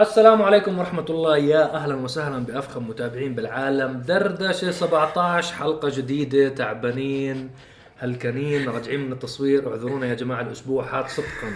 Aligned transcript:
السلام 0.00 0.42
عليكم 0.42 0.78
ورحمة 0.78 1.04
الله. 1.10 1.36
يا 1.36 1.74
أهلا 1.74 1.94
وسهلا 1.94 2.38
بأفخم 2.44 2.88
متابعين 2.88 3.34
بالعالم. 3.34 4.02
دردشة 4.08 4.70
17 4.70 5.54
حلقة 5.54 5.88
جديدة 5.88 6.48
تعبانين 6.48 7.50
هلكانين 7.98 8.68
راجعين 8.68 9.00
من 9.06 9.12
التصوير. 9.12 9.70
اعذرونا 9.70 10.06
يا 10.06 10.14
جماعة 10.14 10.40
الأسبوع 10.40 10.98
هذا 11.00 11.06
صدقا. 11.06 11.50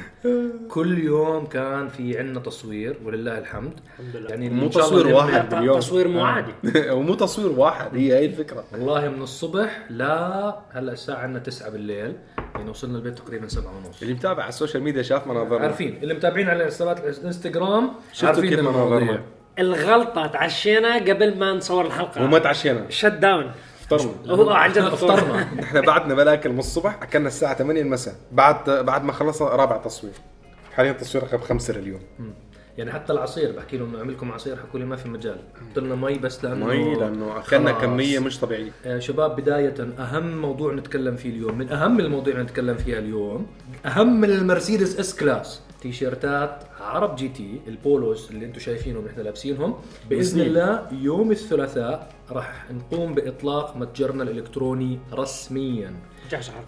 كل 0.68 0.98
يوم 0.98 1.46
كان 1.46 1.88
في 1.88 2.18
عنا 2.18 2.40
تصوير 2.40 2.96
ولله 3.04 3.38
الحمد. 3.38 3.72
الحمد 4.00 4.16
لله. 4.16 4.30
يعني 4.30 4.50
مو 4.50 4.66
إن 4.66 4.70
شاء 4.72 4.88
الله 4.88 4.90
تصوير 5.00 5.04
نعمل- 5.06 5.16
واحد. 5.34 5.54
باليوم. 5.54 5.78
تصوير 5.78 6.08
مو 6.08 6.24
عادي. 6.24 6.52
ومو 6.96 7.14
تصوير 7.14 7.58
واحد 7.60 7.96
هي 7.96 8.14
هي 8.14 8.26
الفكرة. 8.26 8.64
والله 8.72 9.08
من 9.08 9.22
الصبح 9.22 9.86
لا 9.90 10.54
هلأ 10.70 10.92
الساعة 10.92 11.16
عندنا 11.18 11.38
9 11.38 11.70
بالليل. 11.70 12.12
يعني 12.54 12.70
وصلنا 12.70 12.98
البيت 12.98 13.18
تقريبا 13.18 13.48
7 13.48 13.72
ونص. 13.76 14.02
اللي 14.02 14.14
متابع 14.14 14.42
على 14.42 14.48
ال 14.48 14.53
social 14.53 14.82
media 14.82 15.02
شاف 15.02 15.26
مناظرنا. 15.26 15.64
عارفين 15.64 15.98
اللي 16.02 16.14
متابعين 16.14 16.48
على 16.48 16.66
حسابات 16.66 17.18
الانستغرام 17.18 17.90
شفتوا 18.12 18.28
عارفين 18.28 18.50
كيف 18.50 18.58
المواضيع 18.58 18.98
مناظرنا. 18.98 19.22
الغلطة 19.58 20.26
تعشينا 20.26 20.94
قبل 20.94 21.38
ما 21.38 21.52
نصور 21.52 21.86
الحلقة. 21.86 22.24
وما 22.24 22.38
تعشينا. 22.38 22.90
shutdown 22.90 23.52
فطرنا 23.80 24.12
هو 24.26 24.50
عن 24.50 24.72
جد 24.72 24.78
افطرنا 24.78 25.48
إحنا 25.62 25.80
بعدنا 25.80 26.14
بلاكل 26.14 26.50
من 26.50 26.58
الصبح 26.58 27.02
اكلنا 27.02 27.28
الساعة 27.28 27.54
8 27.54 27.80
المساء. 27.82 28.14
بعد 28.32 28.70
بعد 28.70 29.04
ما 29.04 29.12
خلصنا 29.12 29.48
رابع 29.48 29.76
تصوير. 29.76 30.14
حاليا 30.74 30.92
تصوير 30.92 31.24
رقم 31.24 31.38
خمسة 31.38 31.74
لليوم. 31.74 32.00
يعني 32.78 32.92
حتى 32.92 33.12
العصير 33.12 33.52
بحكي 33.52 33.76
لهم 33.76 33.88
انه 33.90 33.98
اعمل 33.98 34.12
لكم 34.12 34.32
عصير 34.32 34.56
حكوا 34.56 34.80
لي 34.80 34.86
ما 34.86 34.96
في 34.96 35.08
مجال. 35.08 35.36
قلت 35.68 35.78
لنا 35.84 35.94
مي 35.94 36.18
بس 36.18 36.44
لأنه 36.44 36.66
مي 36.66 36.94
لأنه 36.94 37.38
اخذنا. 37.38 37.72
كمية 37.72 38.18
مش 38.18 38.40
طبيعية. 38.40 38.70
آه، 38.86 38.98
شباب 38.98 39.36
بداية 39.36 39.74
أهم 39.98 40.40
موضوع 40.42 40.74
نتكلم 40.74 41.16
فيه 41.16 41.30
اليوم 41.30 41.58
من 41.58 41.72
أهم 41.72 42.00
المواضيع 42.00 42.32
اللي 42.34 42.44
نتكلم 42.44 42.76
فيها 42.76 42.98
اليوم 42.98 43.46
أهم 43.86 44.20
من 44.20 44.30
المرسيدس 44.30 44.98
S-Class 45.00 45.60
تيشيرتات 45.82 46.64
عرب 46.80 47.16
GT 47.16 47.28
ال 47.28 47.60
polos 47.68 48.28
اللي 48.30 48.46
أنتم 48.46 48.60
شايفينهم 48.60 49.06
إحنا 49.06 49.22
لابسينهم. 49.22 49.74
بإذن. 50.10 50.40
الله 50.40 50.86
يوم 50.92 51.30
الثلاثاء 51.30 52.12
راح 52.30 52.64
نقوم 52.70 53.14
بإطلاق 53.14 53.76
متجرنا 53.76 54.22
الإلكتروني 54.22 54.98
رسميا. 55.12 55.92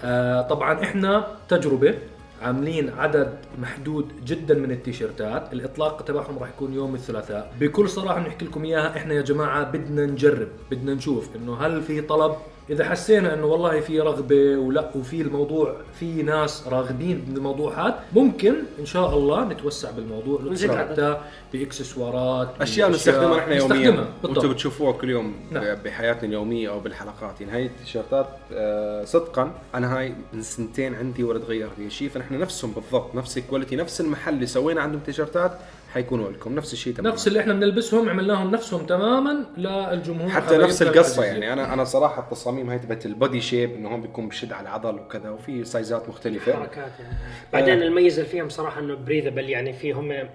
آه 0.05 0.43
طبعا 0.43 0.83
إحنا 0.83 1.27
تجربة 1.49 1.95
عاملين 2.43 2.91
عدد 2.91 3.39
محدود 3.59 4.07
جدا 4.25 4.55
من 4.55 4.71
التيشيرتات. 4.71 5.53
الإطلاق 5.53 6.03
تبعهم 6.03 6.39
راح 6.39 6.49
يكون 6.49 6.75
يوم 6.75 6.95
الثلاثاء. 6.95 7.53
بكل 7.61 7.89
صراحة 7.89 8.21
نحكي 8.21 8.45
لكم 8.45 8.65
إياها 8.65 8.97
إحنا 8.97 9.15
يا 9.15 9.23
جماعة 9.23 9.71
بدنا 9.71 10.07
نجرب 10.07 10.49
بدنا 10.71 10.95
نشوف 10.95 11.29
إنه 11.37 11.57
هل 11.57 11.83
في 11.83 12.01
طلب 12.01 12.37
إذا 12.71 12.85
حسينا 12.85 13.35
إنه 13.35 13.47
والله 13.47 13.81
في 13.81 14.01
رغبة 14.01 14.57
ولا 14.57 14.91
وفي 14.95 15.21
الموضوع 15.21 15.77
في 16.01 16.23
ناس 16.23 16.69
راغبين 16.69 17.25
بالموضوع 17.29 17.87
هذا 17.87 18.05
ممكن 18.13 18.55
إن 18.79 18.87
شاء 18.87 19.15
الله 19.19 19.45
نتوسع 19.45 19.91
بالموضوع 19.91 20.41
ونزيد 20.41 20.71
عدد. 20.71 20.91
حتى 20.93 21.21
بإكسسوارات 21.53 22.49
أشياء 22.61 22.91
بأشياء 22.91 22.91
نستخدمها 22.91 23.39
إحنا 23.39 23.55
يوميا 23.55 24.07
وأنتم 24.23 24.53
بتشوفوها 24.53 24.93
كل 24.93 25.11
يوم 25.11 25.35
نعم. 25.51 25.75
بحياتنا 25.85 26.29
اليومية 26.29 26.71
أو 26.71 26.81
بالحلقات 26.81 27.41
يعني 27.41 27.53
هاي 27.53 27.67
التيشيرتات 27.67 28.29
آه، 28.53 29.05
صدقا 29.05 29.51
أنا 29.75 29.99
هاي 29.99 30.15
من 30.33 30.43
سنتين 30.43 30.95
عندي 30.95 31.25
ولا 31.25 31.39
تغير 31.39 31.69
لي 31.79 31.91
شيء 31.91 32.09
فنحن 32.09 32.39
نفسهم 32.39 32.73
بالضبط 32.73 33.15
نفس 33.15 33.39
ال 33.39 33.43
quality 33.43 33.77
نفس 33.77 34.01
المحل 34.01 34.35
اللي 34.35 34.47
سوينا 34.47 34.81
عندهم 34.81 35.01
تيشيرتات 35.01 35.53
حيكونوا 35.97 36.31
لكم. 36.31 36.55
نفس 36.55 36.73
الشيء 36.73 36.95
تماما. 36.95 37.15
نفس 37.15 37.29
اللي 37.29 37.41
إحنا 37.41 37.53
بنلبسهم 37.53 38.09
عملناهم 38.09 38.51
نفسهم 38.51 38.87
تماما 38.87 39.47
للجمهور 39.57 40.31
حتى 40.31 40.57
نفس 40.57 40.83
القصة. 40.83 41.25
يعني. 41.25 41.53
أنا 41.53 41.73
أنا 41.73 41.85
صراحة 41.85 42.23
التصاميم 42.23 42.71
هاي 42.71 42.79
تبعت 42.79 43.07
ال 43.07 43.13
body 43.13 43.41
shape 43.41 43.75
إنه 43.75 43.89
هون 43.89 44.03
بيكون 44.03 44.29
بشد 44.29 44.53
على 44.53 44.63
العضل 44.63 44.95
وكذا 44.95 45.31
وفي 45.31 45.65
sizeات 45.65 46.09
مختلفة. 46.09 46.53
حركات 46.53 46.77
يعني. 46.77 47.17
بعدين 47.53 47.83
الميز 47.83 48.19
اللي 48.19 48.31
فيهم 48.31 48.49
صراحة 48.49 48.81
إنه 48.81 48.95
breathable 48.95 49.51
يعني 49.51 49.73
فيهم 49.73 50.29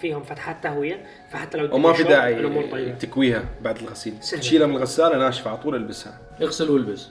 فيهم 0.00 0.22
فتحات 0.22 0.62
تهوية 0.62 1.06
فحتى 1.30 1.58
لو 1.58 1.74
وما 1.74 1.92
في 1.92 2.02
داعي 2.02 2.40
الأمور 2.40 2.64
طيبة. 2.72 2.94
تكويها 2.94 3.44
بعد 3.62 3.76
الغسيل. 3.78 4.18
تشيلها 4.18 4.66
من 4.66 4.76
الغسالة 4.76 5.18
ناشفة 5.18 5.50
على 5.50 5.58
طول 5.58 5.74
البسها. 5.74 6.18
اغسل 6.42 6.70
والبس. 6.70 7.08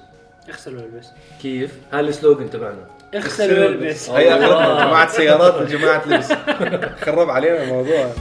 اغسل 0.50 0.76
والبس. 0.76 1.08
كيف؟ 1.42 1.80
هذا 1.92 2.00
ال 2.00 2.07
slogan 2.07 2.50
تبعنا. 2.50 2.88
اغسل 3.16 3.64
والبس 3.64 4.10
هي 4.10 4.40
جماعة 4.40 5.08
سيارات 5.08 5.62
وجماعة 5.62 6.08
لبس. 6.08 6.34
خرب 7.02 7.30
علينا 7.30 7.64
الموضوع. 7.64 8.12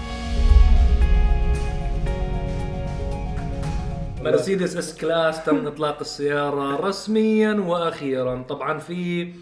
مرسيدس 4.23 4.77
S-Class 4.77 5.45
تم 5.45 5.67
إطلاق 5.67 6.01
السيارة 6.01 6.87
رسميا 6.89 7.53
وأخيرا. 7.53 8.45
طبعا 8.49 8.79
في 8.79 9.33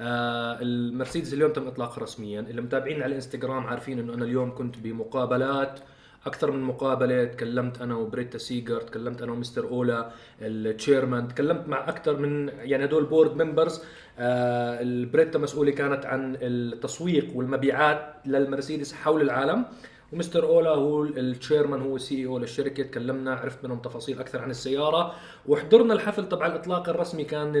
آه 0.00 0.58
المرسيدس 0.60 1.32
اليوم 1.32 1.52
تم 1.52 1.66
اطلاقها 1.66 2.02
رسميا. 2.02 2.40
اللي 2.40 2.62
متابعين 2.62 3.02
على 3.02 3.10
الانستغرام 3.10 3.66
عارفين 3.66 3.98
إنه 3.98 4.14
أنا 4.14 4.24
اليوم 4.24 4.54
كنت 4.54 4.78
بمقابلات. 4.78 5.80
أكثر 6.26 6.50
من 6.50 6.62
مقابلة. 6.62 7.24
تكلمت 7.24 7.82
أنا 7.82 7.96
وبريتا 7.96 8.38
سيجر 8.38 8.80
تكلمت 8.80 9.22
أنا 9.22 9.32
ومستر 9.32 9.68
أولا 9.68 10.10
ال 10.40 10.50
chairman 10.50 11.28
تكلمت 11.28 11.68
مع 11.68 11.88
أكثر 11.88 12.16
من 12.16 12.48
يعني 12.48 12.84
هدول 12.84 13.04
board 13.04 13.42
members 13.42 13.82
آه 14.18 14.82
البريتا 14.82 15.38
مسؤولة 15.38 15.70
كانت 15.70 16.06
عن 16.06 16.36
التسويق 16.42 17.26
والمبيعات 17.34 18.14
للمرسيدس 18.26 18.92
حول 18.92 19.22
العالم. 19.22 19.64
ومستر 20.12 20.44
أولا 20.44 20.70
هو 20.70 21.04
التشيرمان 21.04 21.80
هو 21.80 21.96
السي 21.96 22.26
أو 22.26 22.38
للشركة. 22.38 22.82
تكلمنا 22.82 23.34
عرفت 23.34 23.64
منهم 23.64 23.78
تفاصيل 23.78 24.18
أكثر 24.18 24.42
عن 24.42 24.50
السيارة. 24.50 25.14
وحضرنا 25.48 25.94
الحفل 25.94 26.28
تبع 26.28 26.46
الاطلاق 26.46 26.88
الرسمي. 26.88 27.24
كان 27.24 27.52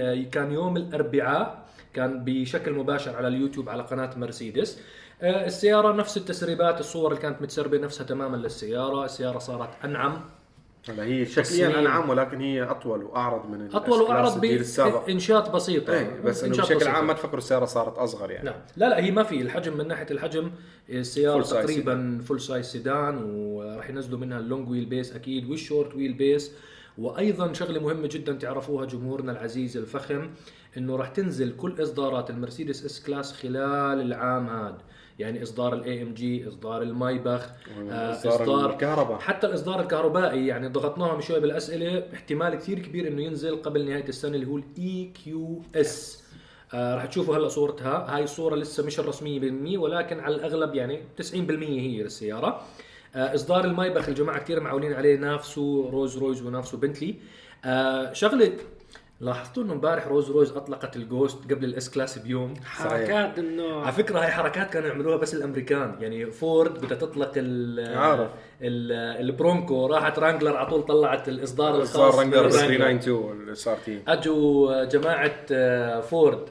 آه، 0.00 0.22
كان 0.32 0.52
يوم 0.52 0.76
الأربعاء. 0.76 1.68
كان 1.94 2.24
بشكل 2.24 2.72
مباشر 2.72 3.16
على 3.16 3.28
اليوتيوب 3.28 3.68
على 3.68 3.82
قناة 3.82 4.10
مرسيدس. 4.16 4.80
السيارة 5.22 5.92
نفس 5.92 6.16
التسريبات 6.16 6.80
الصور 6.80 7.10
اللي 7.10 7.22
كانت 7.22 7.42
متسربة 7.42 7.78
نفسها 7.78 8.04
تماما 8.04 8.36
للسيارة. 8.36 9.04
السيارة 9.04 9.38
صارت 9.38 9.70
أنعم. 9.84 10.20
هلا 10.88 11.04
هي 11.04 11.26
شكليا. 11.26 11.78
أنعم 11.78 12.10
ولكن 12.10 12.40
هي 12.40 12.62
أطول 12.62 13.02
وأعرض 13.02 13.50
من 13.50 13.74
أطول 13.74 14.02
وأعرض 14.02 14.40
بانشاط 15.06 15.50
بسيطه 15.50 15.92
إيه 15.92 16.20
بس 16.20 16.44
إنه 16.44 16.56
بشكل 16.56 16.76
بسيطة. 16.76 16.90
عام 16.90 17.06
ما 17.06 17.12
تفكروا 17.12 17.38
السيارة 17.38 17.64
صارت 17.64 17.98
أصغر 17.98 18.30
يعني. 18.30 18.44
نعم. 18.44 18.60
لا 18.76 18.88
لا 18.88 19.04
هي 19.04 19.10
ما 19.10 19.22
في. 19.22 19.42
الحجم 19.42 19.76
من 19.76 19.88
ناحية 19.88 20.06
الحجم 20.10 20.50
السيارة 20.90 21.42
size 21.42 21.50
تقريبا 21.50 22.20
full 22.24 22.40
size 22.40 22.66
sedan 22.66 23.22
وراح 23.24 23.90
ينزلوا 23.90 24.18
منها 24.18 24.38
ال 24.38 24.68
long 24.68 24.86
wheelbase 24.86 25.12
أكيد 25.16 25.50
وال 25.50 25.94
short 25.94 26.12
wheelbase 26.12 26.52
وأيضا 26.98 27.52
شغلة 27.52 27.80
مهمة 27.80 28.08
جدا 28.12 28.32
تعرفوها 28.32 28.86
جمهورنا 28.86 29.32
العزيز 29.32 29.76
الفخم 29.76 30.30
إنه 30.76 30.96
راح 30.96 31.08
تنزل 31.08 31.56
كل 31.56 31.82
إصدارات 31.82 32.30
المرسيدس 32.30 32.84
S-Class 32.84 33.32
خلال 33.32 34.00
العام 34.00 34.48
هذا. 34.48 34.78
يعني 35.18 35.42
إصدار 35.42 35.74
ال 35.74 36.02
AMG 36.02 36.48
إصدار 36.48 36.82
المايبخ 36.82 37.50
آه، 37.90 38.12
إصدار 38.12 38.70
الكهرباء. 38.70 39.18
حتى 39.18 39.46
الإصدار 39.46 39.80
الكهربائي 39.80 40.46
يعني 40.46 40.68
ضغطناهم 40.68 41.20
شوي 41.20 41.40
بالأسئلة 41.40 42.04
احتمال 42.14 42.54
كثير 42.54 42.78
كبير 42.78 43.08
إنه 43.08 43.22
ينزل 43.22 43.56
قبل 43.62 43.84
نهاية 43.90 44.08
السنة 44.08 44.34
اللي 44.34 44.46
هو 44.46 44.56
ال 44.56 45.10
EQS 45.24 46.24
آه 46.74 46.94
راح 46.94 47.04
تشوفوا 47.06 47.36
هلأ 47.36 47.48
صورتها. 47.48 48.16
هاي 48.16 48.24
الصورة 48.24 48.56
لسه 48.56 48.86
مش 48.86 49.00
الرسمية 49.00 49.40
بالمية 49.40 49.78
ولكن 49.78 50.20
على 50.20 50.34
الأغلب 50.34 50.74
يعني 50.74 51.00
90% 51.22 51.34
هي 51.62 52.02
للسيارة. 52.02 52.62
آه 53.16 53.34
إصدار 53.34 53.64
المايبخ 53.64 54.08
الجماعة 54.08 54.38
كثير 54.38 54.60
معولين 54.60 54.92
عليه 54.92 55.16
نافسه 55.16 55.90
رولز 55.90 56.18
رويس 56.18 56.42
ونافسه 56.42 56.78
بنتلي. 56.78 57.14
آه 57.64 58.12
شغلة 58.12 58.52
لاحظتوا 59.20 59.62
إنه 59.62 59.72
امبارح 59.72 60.06
رولز 60.06 60.30
رويس 60.30 60.50
أطلقت 60.50 60.96
ال 60.96 61.05
Ghost 61.05 61.52
قبل 61.52 61.64
ال 61.64 61.90
S-Class 61.90 62.18
بيوم؟ 62.18 62.54
حركات 62.64 63.38
انه 63.38 63.80
على 63.80 63.92
فكرة 63.92 64.18
هاي 64.20 64.30
حركات 64.30 64.70
كانوا 64.70 64.88
يعملوها 64.88 65.16
بس 65.16 65.34
الأمريكان. 65.34 65.96
يعني 66.00 66.30
فورد 66.30 66.84
بدها 66.84 66.98
تطلق 66.98 67.32
ال 67.36 67.98
عارف. 67.98 68.30
ال 68.62 68.92
ال 69.20 69.28
Bronco. 69.28 69.86
راحت 69.86 70.18
رانجلر 70.18 70.56
على 70.56 70.66
طول 70.66 70.82
طلعت 70.82 71.28
الإصدار 71.28 71.74
الخاص 71.74 71.92
صار 71.92 72.14
رانجلر 72.20 72.42
بالرانجلر. 72.42 72.76
392 72.76 73.38
وال 73.40 73.68
SRT 73.68 74.02
اجوا 74.08 74.84
جماعة 74.84 75.36
آه، 75.52 76.00
فورد. 76.00 76.48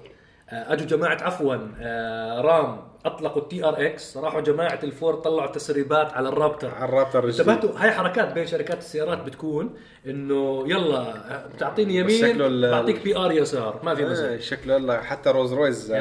آه، 0.49 0.73
اجوا 0.73 0.87
جماعة 0.87 1.17
عفوا 1.21 1.57
آه، 1.79 2.41
رام. 2.41 2.87
أطلقوا 3.07 3.41
ال 3.41 3.63
TRX 3.65 4.17
راحوا 4.17 4.41
جماعة 4.41 4.79
الفورد 4.83 5.21
طلعوا 5.21 5.51
تسريبات 5.51 6.13
على 6.13 6.29
ال 6.29 6.36
Raptor 6.36 6.75
على 6.75 6.85
ال 6.85 6.91
Raptor 6.91 7.27
انتبهتوا؟ 7.27 7.69
هاي 7.77 7.91
حركات 7.91 8.33
بين 8.33 8.47
شركات 8.47 8.77
السيارات 8.77 9.17
بتكون 9.17 9.73
إنه 10.05 10.63
يلا 10.67 11.47
بتعطيني 11.47 11.95
يمين 11.95 12.61
بعطيك 12.71 13.03
بعطيك 13.03 13.31
يسار. 13.31 13.79
ما 13.83 13.95
في 13.95 14.05
آه، 14.05 14.09
مزح. 14.09 14.39
شكله 14.39 14.77
هلا 14.77 15.01
حتى 15.01 15.29
روز 15.29 15.53
رويز 15.53 15.93
Yeah. 15.93 15.97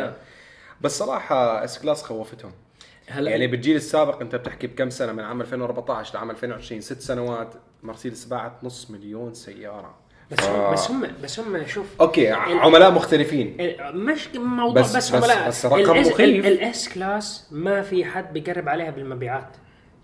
بس 0.81 0.99
صراحة 0.99 1.65
S-Class 1.65 2.03
خوفتهم. 2.03 2.53
هلا 3.09 3.31
يعني 3.31 3.47
بالجيل 3.47 3.77
السابق 3.77 4.21
أنت 4.21 4.35
بتحكي 4.35 4.67
بكم 4.67 4.91
سنة؟ 4.91 5.13
من 5.13 5.21
عام 5.25 5.41
2014 5.41 6.15
لعام 6.15 6.31
2020 6.31 6.81
ست 6.81 7.01
سنوات. 7.01 7.55
مرسيدس 7.83 8.25
باعت 8.25 8.53
نص 8.65 8.91
مليون 8.91 9.35
سيارة. 9.35 9.95
بس 10.31 10.45
آه. 10.45 10.73
بس 10.73 10.91
هم 10.91 11.07
بس 11.23 11.41
هم 11.41 11.67
شوف 11.67 11.87
okay 12.01 12.29
عملاء 12.31 12.91
مختلفين. 12.93 13.57
مش 13.95 14.29
موضوع 14.35 14.83
بس- 14.83 14.97
بس, 14.97 15.11
بس- 15.11 15.15
عملاء. 15.31 15.49
بس 15.49 15.67
رقم 15.67 16.01
مخيف. 16.01 16.47
ال 16.47 16.89
S-Class 16.89 17.49
ما 17.51 17.83
في 17.83 18.05
حد 18.05 18.33
بيقرب 18.33 18.69
عليها 18.69 18.91
بالمبيعات. 18.91 19.57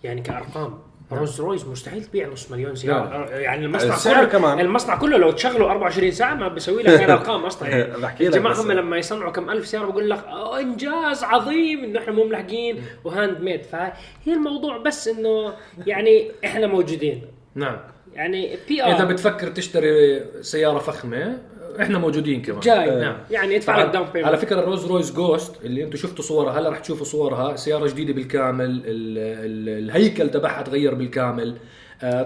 يعني 0.04 0.20
كأرقام. 0.20 0.78
رولز 1.12 1.40
رويس 1.40 1.64
مستحيل 1.66 2.04
تبيع 2.04 2.28
نص 2.28 2.50
مليون 2.50 2.74
سيارة. 2.74 3.28
يعني 3.30 3.66
المصنع 3.66 3.96
كله 4.14 4.24
كمان. 4.24 4.60
المصنع 4.60 4.96
كله 4.96 5.16
لو 5.18 5.30
تشغله 5.30 5.70
24 5.70 6.10
ساعة 6.10 6.34
ما 6.34 6.48
بيسوي 6.48 6.82
لك 6.82 6.88
هاي 6.88 7.04
الارقام 7.04 7.44
أصلا. 7.50 7.68
يعني 7.76 8.00
بحكي 8.00 8.24
لك 8.24 8.30
الجماعة 8.34 8.54
بس- 8.54 8.60
هم 8.60 8.72
لما 8.72 8.96
يصنعوا 8.96 9.32
كم 9.32 9.50
ألف 9.50 9.66
سيارة 9.66 9.86
بقول 9.86 10.10
لك 10.10 10.24
"أوه، 10.24 10.60
إنجاز 10.60 11.24
عظيم 11.24 11.84
انه 11.84 11.98
إحنا 12.00 12.12
مو 12.12 12.24
ملحقين 12.24 12.82
و 13.04 13.11
hand 13.11 13.40
made 13.40 13.62
فهي 13.62 13.92
الموضوع 14.26 14.78
بس 14.78 15.08
إنه 15.08 15.52
يعني 15.86 16.30
إحنا 16.44 16.66
موجودين. 16.66 17.22
نعم. 17.54 17.76
يعني 18.14 18.58
بي 18.68 18.82
إذا 18.82 19.02
ار 19.02 19.04
بتفكر 19.04 19.50
تشتري 19.50 20.24
سيارة 20.40 20.78
فخمة 20.78 21.38
إحنا 21.80 21.98
موجودين 21.98 22.42
كمان. 22.42 22.60
جاي. 22.60 23.00
نعم. 23.00 23.16
يعني 23.30 23.56
ادفع 23.56 23.76
لك 23.78 23.82
طبعاً 23.82 23.92
داون 23.92 24.06
على 24.06 24.24
بيمنت 24.24 24.44
فكرة 24.44 24.60
الروز 24.60 24.86
رويز 24.86 25.12
جوست 25.12 25.64
اللي 25.64 25.84
أنتم 25.84 25.96
شفتوا 25.96 26.24
صورها 26.24 26.58
هلا 26.58 26.70
رح 26.70 26.78
تشوفوا 26.78 27.04
صورها 27.04 27.56
سيارة 27.56 27.86
جديدة 27.86 28.12
بالكامل 28.12 28.64
ال 28.64 28.82
ال 28.86 29.84
الهيكل 29.84 30.30
تبعها 30.30 30.62
تغير 30.62 30.94
بالكامل. 30.94 31.48
آه، 31.48 31.56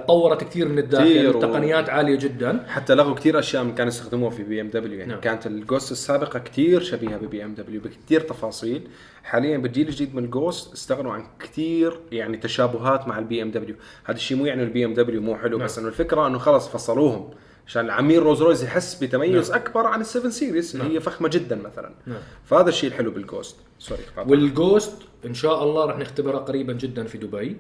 طورت 0.09 0.45
كثير 0.45 0.69
من 0.69 0.79
الداخل 0.79 1.05
كتير 1.05 1.37
و- 1.37 1.41
تقنيات 1.41 1.91
عالية 1.91 2.17
جدا 2.19 2.65
حتى 2.69 2.95
لغوا 2.95 3.15
كثير 3.15 3.39
أشياء 3.39 3.65
من 3.65 3.75
كانوا 3.75 3.93
يستخدموها 3.93 4.31
في 4.31 4.43
بي 4.43 4.61
إم 4.61 4.69
دبليو 4.71 4.99
يعني 4.99 5.05
نعم. 5.05 5.11
نعم. 5.11 5.21
كانت 5.21 5.47
الجوست 5.47 5.93
السابقة 5.93 6.39
كثير 6.39 6.81
شبيهة 6.81 7.17
ببي 7.17 7.45
إم 7.45 7.55
دبليو 7.55 7.81
بكثير 7.81 8.21
تفاصيل 8.21 8.89
حاليا 9.25 9.59
بالجيل 9.59 9.89
الجديد 9.89 10.15
من 10.15 10.25
ال 10.25 10.33
Ghost 10.33 10.73
استغنوا 10.73 11.13
عن 11.13 11.25
كثير 11.41 12.01
يعني 12.13 12.37
تشابهات 12.37 13.09
مع 13.09 13.19
ال 13.19 13.43
BMW 13.43 13.77
هذا 14.05 14.17
الشيء 14.17 14.37
مو 14.37 14.47
يعني 14.47 14.63
ال 14.63 14.85
BMW 14.85 15.21
مو 15.23 15.37
حلو 15.37 15.59
نعم. 15.59 15.67
بس 15.67 15.79
إنه 15.79 15.89
الفكرة 15.89 16.27
إنه 16.27 16.39
خلص 16.39 16.69
فصلوهم 16.69 17.31
عشان 17.67 17.85
العميل 17.85 18.23
رولز 18.23 18.43
رويس 18.43 18.65
يحس 18.65 18.95
بتميز 19.05 19.51
نعم. 19.51 19.61
أكبر 19.61 19.87
عن 19.87 20.01
ال 20.01 20.06
Seven 20.06 20.31
Series 20.31 20.75
اللي 20.75 20.95
هي 20.95 21.01
فخمة 21.01 21.29
جدا 21.29 21.57
مثلا 21.57 21.95
نعم. 22.07 22.19
فهذا 22.45 22.69
الشيء 22.69 22.91
الحلو 22.91 23.11
بال 23.11 23.24
Ghost 23.24 23.57
sorry. 23.79 24.01
وال 24.27 24.46
Ghost 24.46 24.93
إن 25.27 25.35
شاء 25.35 25.63
الله 25.65 25.85
رح 25.85 25.99
نختبرها 25.99 26.39
قريبا 26.39 26.73
جدا 26.73 27.05
في 27.05 27.19
دبي 27.19 27.57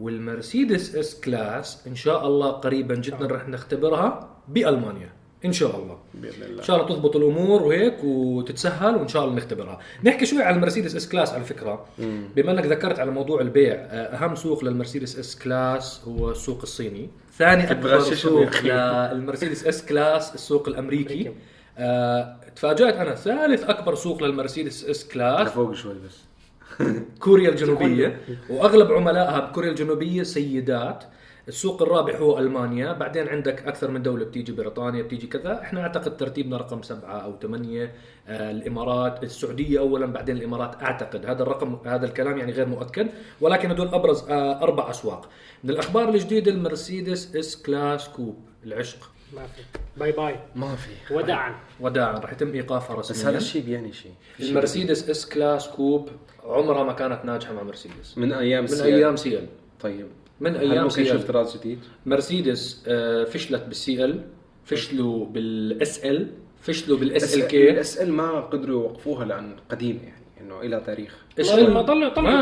والمرسيدس 0.00 0.94
S-Class 0.94 1.86
إن 1.86 1.94
شاء 1.94 2.26
الله 2.26 2.50
قريبا 2.50 2.94
جدا 2.94 3.26
رح 3.26 3.48
نختبرها 3.48 4.28
بألمانيا 4.48 5.12
إن 5.44 5.52
شاء 5.52 5.76
الله. 5.76 5.98
بإذن 6.14 6.42
الله. 6.42 6.58
إن 6.58 6.64
شاء 6.64 6.76
الله 6.76 6.88
تضبط 6.88 7.16
الأمور 7.16 7.62
وهيك 7.62 8.04
وتتسهل 8.04 8.96
وإن 8.96 9.08
شاء 9.08 9.24
الله 9.24 9.36
نختبرها. 9.36 9.78
نحكي 10.04 10.26
شوي 10.26 10.42
على 10.42 10.56
المرسيدس 10.56 10.96
S-Class 10.96 11.32
على 11.32 11.44
فكرة. 11.44 11.84
بما 12.36 12.52
إنك 12.52 12.66
ذكرت 12.66 12.98
على 12.98 13.10
موضوع 13.10 13.40
البيع 13.40 13.74
آه، 13.74 14.16
أهم 14.16 14.34
سوق 14.34 14.64
للمرسيدس 14.64 15.18
S-Class 15.18 16.00
هو 16.08 16.30
السوق 16.30 16.62
الصيني. 16.62 17.10
ثاني 17.36 17.70
أكبر 17.70 18.00
سوق. 18.00 18.62
للمرسيدس 19.12 19.66
S-Class 19.66 20.34
السوق 20.34 20.68
الأمريكي. 20.68 21.32
آه، 21.78 22.36
تفاجأت 22.56 22.94
أنا. 22.94 23.14
ثالث 23.14 23.64
أكبر 23.64 23.94
سوق 23.94 24.22
للمرسيدس 24.22 24.84
S-Class. 24.84 25.48
لفوق 25.48 25.74
شوي 25.74 25.94
بس. 25.94 26.18
كوريا 27.24 27.50
الجنوبية 27.50 28.20
وأغلب 28.50 28.92
عملائها 28.92 29.40
بكوريا 29.40 29.70
الجنوبية 29.70 30.22
سيدات. 30.22 31.04
السوق 31.48 31.82
الرابع 31.82 32.16
هو 32.16 32.38
ألمانيا 32.38 32.92
بعدين 32.92 33.28
عندك 33.28 33.66
أكثر 33.66 33.90
من 33.90 34.02
دولة 34.02 34.24
بتيجي 34.24 34.52
بريطانيا 34.52 35.02
بتيجي 35.02 35.26
كذا. 35.26 35.60
إحنا 35.62 35.80
أعتقد 35.80 36.16
ترتيبنا 36.16 36.56
رقم 36.56 36.82
سبعة 36.82 37.18
أو 37.18 37.38
ثمانية. 37.42 37.92
آه 38.28 38.50
الإمارات 38.50 39.22
السعودية 39.22 39.78
اولا 39.78 40.06
بعدين 40.06 40.36
الإمارات 40.36 40.82
أعتقد. 40.82 41.26
هذا 41.26 41.42
الرقم 41.42 41.78
هذا 41.86 42.06
الكلام 42.06 42.38
يعني 42.38 42.52
غير 42.52 42.66
مؤكد 42.66 43.08
ولكن 43.40 43.70
هدول 43.70 43.88
أبرز 43.88 44.24
آه 44.28 44.62
أربع 44.62 44.90
أسواق. 44.90 45.28
من 45.64 45.70
الأخبار 45.70 46.08
الجديدة 46.08 46.50
المرسيدس 46.50 47.36
S-Class 47.36 48.08
coupe 48.08 48.36
العشق. 48.64 49.10
ما 49.34 49.46
في. 49.46 49.62
bye 49.96 50.12
bye. 50.12 50.36
ما 50.56 50.76
في. 50.76 51.14
وداعا. 51.14 51.54
وداعا. 51.80 52.18
راح 52.18 52.32
يتم 52.32 52.52
ايقافها 52.54 52.96
بس 52.96 53.10
رسميا 53.10 53.30
هذا 53.30 53.38
الشيء 53.38 53.62
بيعني 53.62 53.92
شيء. 53.92 54.12
المرسيدس 54.40 55.10
S-Class 55.10 55.68
coupe 55.68 56.08
عمرها 56.44 56.84
ما 56.84 56.92
كانت 56.92 57.24
ناجحة 57.24 57.52
مع 57.52 57.62
مرسيدس. 57.62 58.18
من 58.18 58.32
أيام 58.32 58.64
من. 58.64 58.80
أيام 58.80 59.16
CL 59.16 59.46
طيب. 59.80 60.06
من 60.40 60.56
أيام 60.56 60.88
CL 60.88 61.26
طراز 61.26 61.56
جديد؟ 61.56 61.78
مرسيدس 62.06 62.84
آه، 62.88 63.24
فشلت 63.24 63.62
بال 63.62 64.04
CL 64.04 64.24
فشلوا 64.64 65.26
بال 65.26 66.04
SL 66.04 66.30
فشلوا 66.60 66.98
بال 66.98 67.34
SL 67.34 67.42
بس 67.42 67.46
كي 67.48 67.70
ال 67.70 67.98
SL 67.98 68.12
ما 68.12 68.40
قدروا 68.40 68.82
يوقفوها 68.82 69.24
لأن 69.24 69.56
قديمة 69.70 70.02
يعني 70.02 70.22
إنه 70.40 70.60
إله 70.60 70.80
تاريخ. 70.86 71.16
ما 71.38 71.82
طلعوا 71.82 72.14
طلعوا 72.14 72.40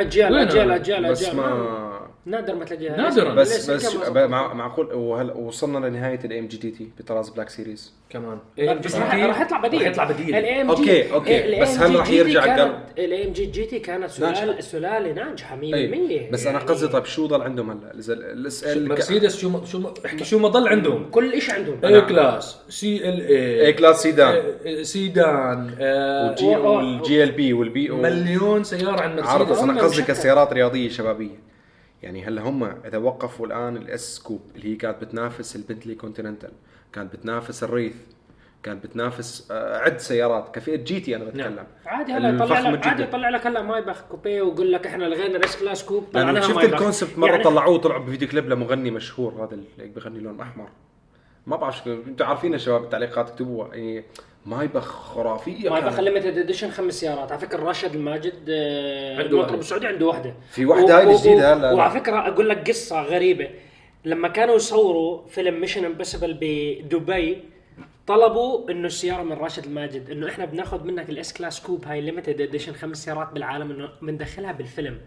أجيال 0.00 0.34
أجيال 0.36 0.70
أجيال 0.70 1.10
بس 1.10 1.22
أجيال. 1.22 1.36
ما 1.36 2.03
نادر 2.26 2.54
ما 2.54 2.64
تلاقيها. 2.64 2.96
نادراً. 2.96 3.34
بس 3.34 3.70
بس 3.70 3.96
مع- 4.08 4.54
معقول 4.54 4.92
وهل 4.94 5.30
وصلنا 5.30 5.86
لنهاية 5.86 6.18
ال 6.24 6.38
AMG 6.38 6.46
GT 6.46 6.88
بطراز 6.98 7.28
Black 7.28 7.48
Series 7.48 7.92
كمان. 8.10 8.38
بس 8.84 8.96
راح 8.96 9.40
يطلع 9.40 9.60
بديل. 9.60 9.80
راح 9.80 9.86
يطلع 9.90 10.04
بديل. 10.04 10.34
أوكي، 10.70 11.12
أوكي. 11.12 11.60
بس 11.60 11.78
هل 11.78 11.96
راح 11.96 12.10
يرجع 12.10 12.56
قلب؟ 12.56 12.72
ال 12.98 13.26
AMG 13.28 13.32
GT 13.32 13.78
كانت 13.78 14.20
ناجحة. 14.20 14.34
سلاله 14.34 14.60
سلالة 14.60 15.12
ناجحة 15.12 15.56
100% 15.56 15.60
أي. 15.74 16.28
بس 16.32 16.46
أنا 16.46 16.58
قصدي 16.58 16.88
طيب 16.88 17.04
شو 17.04 17.26
ضل 17.26 17.42
عندهم 17.42 17.70
هلا؟ 17.70 17.90
ال 17.94 18.64
SL 18.64 18.88
مرسيدس 18.88 19.36
شو 19.38 19.48
ما- 19.48 19.64
شو 19.64 19.78
ما- 19.78 19.94
احكي 20.06 20.24
شو 20.24 20.38
ما 20.38 20.48
ضل 20.48 20.68
عندهم؟ 20.68 21.10
كل 21.10 21.42
شيء 21.42 21.54
عندهم؟ 21.54 21.78
A-Class 21.84 22.56
CLA-Class 22.68 24.02
سيدان 24.02 24.42
سيدان 24.82 25.70
وال 26.42 26.97
G 26.97 27.24
LB 27.24 27.32
وال 27.32 27.52
B 27.52 27.90
أو 27.90 27.96
مليون 27.96 28.64
سيارة 28.64 29.00
عن 29.00 29.20
عارف 29.20 29.42
بس 29.42 29.58
مرسيدس 29.58 29.62
أنا 29.62 29.82
قصدي. 29.82 30.02
كسيارات 30.02 30.52
رياضية 30.52 30.88
شبابية. 30.88 31.53
يعني 32.04 32.24
هلا 32.24 32.42
هم 32.42 32.64
إذا 32.64 32.98
وقفوا 32.98 33.46
الآن 33.46 33.76
ال 33.76 34.16
S 34.16 34.20
coupe 34.20 34.40
اللي 34.56 34.72
هي 34.72 34.76
كانت 34.76 35.04
بتنافس 35.04 35.56
البنتلي 35.56 35.94
Continental 35.94 36.50
كانت 36.92 37.12
بتنافس 37.16 37.64
ال 37.64 37.69
Wraith 37.69 37.96
كانت 38.62 38.84
بتنافس 38.86 39.48
آه، 39.50 39.78
عد 39.78 39.98
سيارات 39.98 40.54
كفئة 40.54 40.76
GT 40.76 41.16
أنا 41.16 41.24
بتكلم 41.24 41.66
عادي 41.86 42.12
هلا 42.12 42.28
يطلع 42.28 42.58
لك 42.70 42.86
عادي. 42.86 43.02
يطلع 43.02 43.28
لك 43.28 43.46
هلا 43.46 43.62
مايباخ 43.62 44.02
coupe 44.10 44.42
ويقول 44.42 44.72
لك 44.72 44.86
إحنا 44.86 45.04
لغينا 45.04 45.36
ال 45.36 45.56
S-Class 45.56 45.84
coupe 45.84 46.04
طلعناها 46.12 46.42
شفت. 46.42 46.64
ال 46.64 46.71
concept 46.71 47.18
مرة 47.18 47.30
يعني 47.30 47.44
طلعوه 47.44 47.78
طلعوا 47.78 48.04
بفيديو 48.04 48.28
كليب 48.28 48.48
لمغني 48.48 48.90
مشهور 48.90 49.44
هذا 49.44 49.54
اللي 49.54 49.88
بيغني 49.94 50.18
لون 50.20 50.40
أحمر 50.40 50.68
ما 51.46 51.56
بعرف 51.56 51.76
شو 51.84 51.92
أنتم 51.92 52.24
عارفين 52.26 52.52
يا 52.52 52.58
شباب 52.58 52.80
بالتعليقات 52.80 53.30
اكتبوها 53.30 53.74
يعني 53.74 54.04
مايباخ 54.46 54.84
خرافيه 55.14 55.70
مايباخ 55.70 55.96
كانت. 55.96 56.08
limited 56.08 56.38
edition 56.38 56.70
خمس 56.70 56.94
سيارات 57.00 57.32
على 57.32 57.40
فكرة 57.40 57.62
راشد 57.64 57.94
الماجد 57.94 58.34
آه، 58.48 59.10
عنده 59.16 59.22
المطرب 59.26 59.40
واحدة. 59.44 59.58
السعودي 59.60 59.86
عنده 59.86 60.06
واحدة 60.06 60.34
في 60.50 60.64
واحدة 60.66 60.98
هاي 60.98 61.06
و- 61.06 61.08
و- 61.08 61.12
الجديدة، 61.12 61.54
لا، 61.54 61.60
لا. 61.60 61.72
وعلى 61.72 62.00
فكرة 62.00 62.28
أقول 62.28 62.48
لك 62.48 62.68
قصة 62.68 63.02
غريبة 63.02 63.50
لما 64.04 64.28
كانوا 64.28 64.54
يصوروا 64.54 65.26
فيلم 65.28 65.60
Mission 65.60 65.84
Impossible 65.84 66.34
بدبي 66.40 67.38
طلبوا 68.06 68.70
إنه 68.70 68.86
السيارة 68.86 69.22
من 69.22 69.32
راشد 69.32 69.64
الماجد 69.64 70.10
إنه 70.10 70.28
إحنا 70.28 70.44
بناخذ 70.44 70.84
منك 70.84 71.10
ال 71.10 71.32
S-Class 71.32 71.60
coupe 71.62 71.84
هاي 71.84 72.00
limited 72.00 72.40
edition 72.40 72.72
خمس 72.72 73.04
سيارات 73.04 73.32
بالعالم 73.32 73.70
إنه 73.70 73.88
بندخلها 74.02 74.52
بالفيلم 74.52 74.98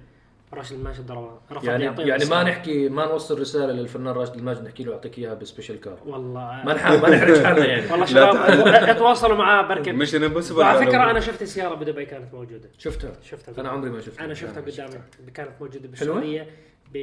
راشد 0.54 0.74
الماجد 0.76 1.12
رفض 1.52 1.66
يعني 1.66 1.84
يعطينا 1.84 2.08
يعني 2.08 2.26
ما. 2.26 2.44
نحكي 2.44 2.90
ما 2.90 3.06
نوصل 3.06 3.40
رسالة 3.40 3.74
للفنان 3.74 4.14
راشد 4.14 4.36
الماجد 4.36 4.64
نحكي 4.64 4.84
له 4.84 4.94
أعطيك 4.94 5.20
إياها 5.20 5.34
ب 5.34 5.39
special 5.39 5.80
car 5.80 6.00
والله. 6.06 6.64
ما 6.66 6.74
نحرج 6.74 7.00
حالنا 7.46 7.66
يعني. 7.66 7.92
والله 7.92 8.06
شباب 8.06 8.98
تواصلوا 8.98 9.38
معاه 9.38 9.68
بركة. 9.68 9.92
Mission 9.92 10.16
Impossible 10.16 10.60
وعلى 10.60 10.86
فكرة 10.86 11.12
أنا 11.12 11.20
شفت 11.20 11.42
السيارة 11.42 11.76
بدبي 11.76 12.06
كانت 12.06 12.34
موجودة. 12.34 12.70
شفتها. 12.78 13.12
شفتها 13.24 13.62
أنا 13.62 13.70
عمري 13.70 13.90
ما 13.90 14.02
شفتها. 14.02 14.26
أنا 14.26 14.34
شفتها 14.34 14.62
قدامي. 14.62 15.02
كانت 15.34 15.50
موجودة؟ 15.62 15.88
بالسعودية 15.88 16.48
ب 16.94 16.98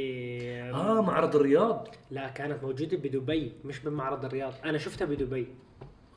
آه 0.74 1.02
معرض 1.02 1.36
الرياض. 1.36 1.88
لا 2.10 2.28
كانت 2.28 2.62
موجودة 2.62 2.96
بدبي 2.96 3.52
مش 3.64 3.78
بمعرض 3.78 4.24
الرياض. 4.24 4.52
أنا 4.64 4.78
شفتها 4.78 5.04
بدبي. 5.04 5.46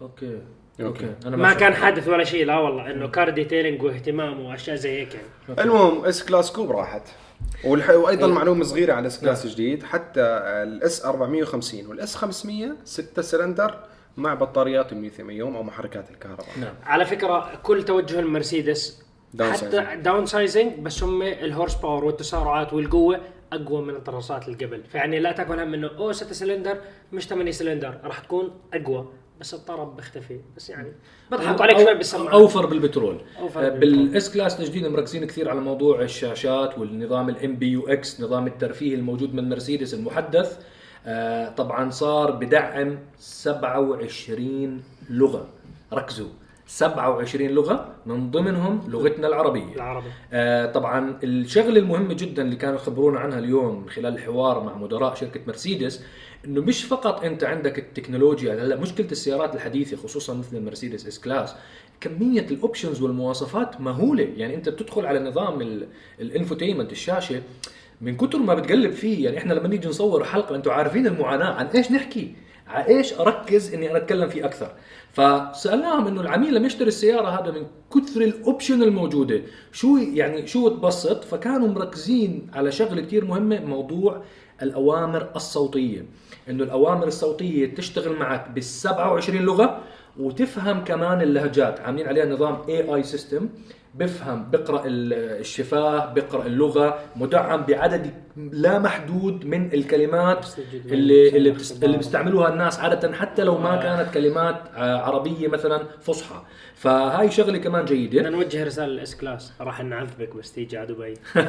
أوكي 0.01 0.25
أوكي. 0.25 0.41
أوكي. 0.81 1.15
أنا 1.25 1.37
ما. 1.37 1.53
كان 1.53 1.73
حادث 1.73 2.07
ولا 2.07 2.23
شيء 2.23 2.45
لا 2.45 2.57
والله 2.57 2.91
إنه 2.91 3.07
car 3.07 3.29
detailing 3.29 3.83
واهتمام 3.83 4.45
وأشياء 4.45 4.75
زي 4.75 4.99
هيك 4.99 5.15
يعني. 5.15 5.61
المهم 5.61 6.05
S-Class 6.05 6.51
coupe 6.51 6.71
راحت. 6.71 7.01
والح... 7.63 7.89
وأيضا 7.89 8.27
إيه. 8.27 8.33
معلومة 8.33 8.63
صغيرة 8.63 8.93
على 8.93 9.01
ال 9.01 9.19
S-Class 9.21 9.45
الجديد 9.45 9.83
حتى 9.83 10.21
ال 10.63 10.84
S 10.84 11.05
450 11.05 11.85
وال 11.85 12.05
S 12.05 12.15
500 12.15 12.75
6 12.85 13.21
سلندر 13.21 13.79
مع 14.17 14.33
بطاريات 14.33 14.91
الليثيوم 14.91 15.31
أيون 15.31 15.55
أو 15.55 15.63
محركات 15.63 16.11
الكهرباء. 16.11 16.45
نعم. 16.61 16.73
على 16.83 17.05
فكرة 17.05 17.51
كل 17.63 17.83
توجه 17.85 18.19
المرسيدس 18.19 19.03
down 19.33 19.53
حتى. 19.53 19.85
downsizing 19.95 20.79
بس 20.79 21.03
هم 21.03 21.21
ال 21.21 21.75
horsepower 21.75 22.05
والتسارعات 22.05 22.73
والقوة 22.73 23.19
أقوى 23.53 23.81
من 23.81 23.95
الطرازات 23.95 24.47
اللي 24.47 24.65
قبل. 24.65 24.83
فيعني 24.83 25.19
لا 25.19 25.31
تكون 25.31 25.59
هم 25.59 25.73
إنه 25.73 25.87
أوه 25.97 26.11
6 26.11 26.33
سلندر 26.33 26.77
مش 27.13 27.27
8 27.27 27.51
سلندر. 27.51 27.99
راح 28.03 28.19
تكون 28.19 28.51
أقوى. 28.73 29.09
بس 29.39 29.53
الطرب 29.53 29.95
بيختفي. 29.95 30.39
بس 30.57 30.69
يعني 30.69 30.91
بضحك 31.31 31.61
عليك 31.61 31.77
شوي 31.79 31.93
بالسماعه 31.95 32.33
أوفر 32.33 32.65
بالبترول. 32.65 33.17
أوفر 33.39 33.65
آه، 33.65 33.69
بالبترول. 33.69 34.07
بال 34.07 34.33
S-Class 34.33 34.59
الجديد 34.59 34.85
مركزين 34.87 35.25
كثير 35.25 35.49
على 35.49 35.59
موضوع 35.59 36.01
الشاشات 36.01 36.77
والنظام 36.77 37.29
ال 37.29 37.55
MBUX 37.55 38.21
نظام 38.21 38.47
الترفيه 38.47 38.95
الموجود 38.95 39.33
من 39.33 39.49
مرسيدس 39.49 39.93
المحدث. 39.93 40.57
آه، 41.05 41.49
طبعا 41.49 41.89
صار 41.89 42.31
بدعم 42.31 42.99
27 43.17 44.83
لغة. 45.09 45.47
ركزوا. 45.93 46.29
27 46.69 47.49
لغة 47.49 47.95
من 48.05 48.31
ضمنهم 48.31 48.81
لغتنا 48.87 49.27
العربية. 49.27 49.75
العربي. 49.75 50.07
آه، 50.33 50.65
طبعا 50.71 51.19
الشغلة 51.23 51.79
المهمة 51.79 52.13
جدا 52.13 52.41
اللي 52.41 52.55
كانوا 52.55 52.75
يخبرونا 52.75 53.19
عنها 53.19 53.39
اليوم 53.39 53.81
من 53.81 53.89
خلال 53.89 54.13
الحوار 54.13 54.63
مع 54.63 54.75
مدراء 54.77 55.15
شركة 55.15 55.39
مرسيدس 55.47 56.03
إنه 56.45 56.61
مش 56.61 56.83
فقط 56.83 57.23
أنت 57.23 57.43
عندك 57.43 57.79
التكنولوجيا 57.79 58.53
هلا 58.53 58.75
مشكلة 58.75 59.07
السيارات 59.11 59.55
الحديثة 59.55 59.97
خصوصا 59.97 60.33
مثل 60.33 60.57
المرسيدس 60.57 61.07
S-Class 61.07 61.55
كمية 62.01 62.41
ال 62.51 62.58
options 62.58 63.01
والمواصفات 63.01 63.81
مهولة. 63.81 64.27
يعني 64.37 64.55
أنت 64.55 64.69
بتدخل 64.69 65.05
على 65.05 65.19
نظام 65.19 65.61
ال- 65.61 65.87
ال 66.21 66.27
infotainment 66.27 66.91
الشاشة 66.91 67.41
من 68.01 68.17
كتر 68.17 68.39
ما 68.39 68.53
بتقلب 68.53 68.91
فيه 68.91 69.25
يعني 69.25 69.37
إحنا 69.37 69.53
لما 69.53 69.67
نيجي 69.67 69.87
نصور 69.87 70.23
حلقة 70.23 70.55
أنتم 70.55 70.71
عارفين 70.71 71.07
المعاناة 71.07 71.53
عن 71.53 71.65
إيش 71.65 71.91
نحكي؟ 71.91 72.35
على 72.67 72.87
إيش 72.87 73.13
أركز 73.13 73.73
إني 73.73 73.89
أنا 73.91 73.97
أتكلم 73.97 74.29
فيه 74.29 74.45
أكثر؟ 74.45 74.71
فسألناهم 75.13 76.07
إنه 76.07 76.21
العميل 76.21 76.55
لما 76.55 76.65
يشتري 76.67 76.87
السيارة 76.87 77.27
هذا 77.27 77.51
من 77.51 77.63
كثر 77.93 78.21
ال 78.21 78.30
option 78.30 78.83
الموجودة. 78.83 79.41
شو 79.71 79.97
يعني 79.97 80.47
شو 80.47 80.69
تبسط؟ 80.69 81.23
فكانوا 81.23 81.67
مركزين 81.67 82.47
على 82.53 82.71
شغلة 82.71 83.01
كثير 83.01 83.25
مهمة 83.25 83.65
موضوع 83.65 84.23
الأوامر 84.61 85.27
الصوتية. 85.35 86.05
إنه 86.49 86.63
الأوامر 86.63 87.07
الصوتية 87.07 87.75
تشتغل 87.75 88.15
معك 88.15 88.49
بال 88.49 88.63
27 88.63 89.41
لغة 89.41 89.79
وتفهم 90.19 90.83
كمان 90.83 91.21
اللهجات. 91.21 91.79
عاملين 91.79 92.07
عليها 92.07 92.25
نظام 92.25 92.57
AI 92.69 92.95
system 92.95 93.49
بفهم 93.95 94.49
بقرأ 94.51 94.83
ال- 94.85 95.13
الشفاه 95.39 96.13
بقرأ 96.13 96.45
اللغة 96.45 96.99
مدعم 97.15 97.61
بعدد 97.61 98.11
لا 98.51 98.79
محدود 98.79 99.45
من 99.45 99.73
الكلمات 99.73 100.45
اللي 100.87 101.29
من 101.31 101.35
اللي, 101.35 101.51
بتست... 101.51 101.83
اللي 101.83 101.97
بيستعملوها 101.97 102.49
الناس 102.53 102.79
عادة 102.79 103.13
حتى 103.13 103.43
لو 103.43 103.57
ما 103.57 103.73
آه. 103.79 103.81
كانت 103.83 104.13
كلمات 104.13 104.61
آه، 104.75 104.97
عربية 104.97 105.47
مثلا 105.47 105.83
فصحى. 106.01 106.41
فهاي 106.75 107.31
شغلة 107.31 107.57
كمان 107.57 107.85
بدنا 107.85 107.95
جيده 107.97 108.29
نوجه 108.29 108.63
رسالة 108.63 108.87
لل 108.87 109.15
S-Class. 109.15 109.53
راح 109.61 109.83
نعذبك 109.83 110.35
بس 110.35 110.51
تيجي 110.53 110.77
على 110.77 110.87
دبي. 110.87 111.13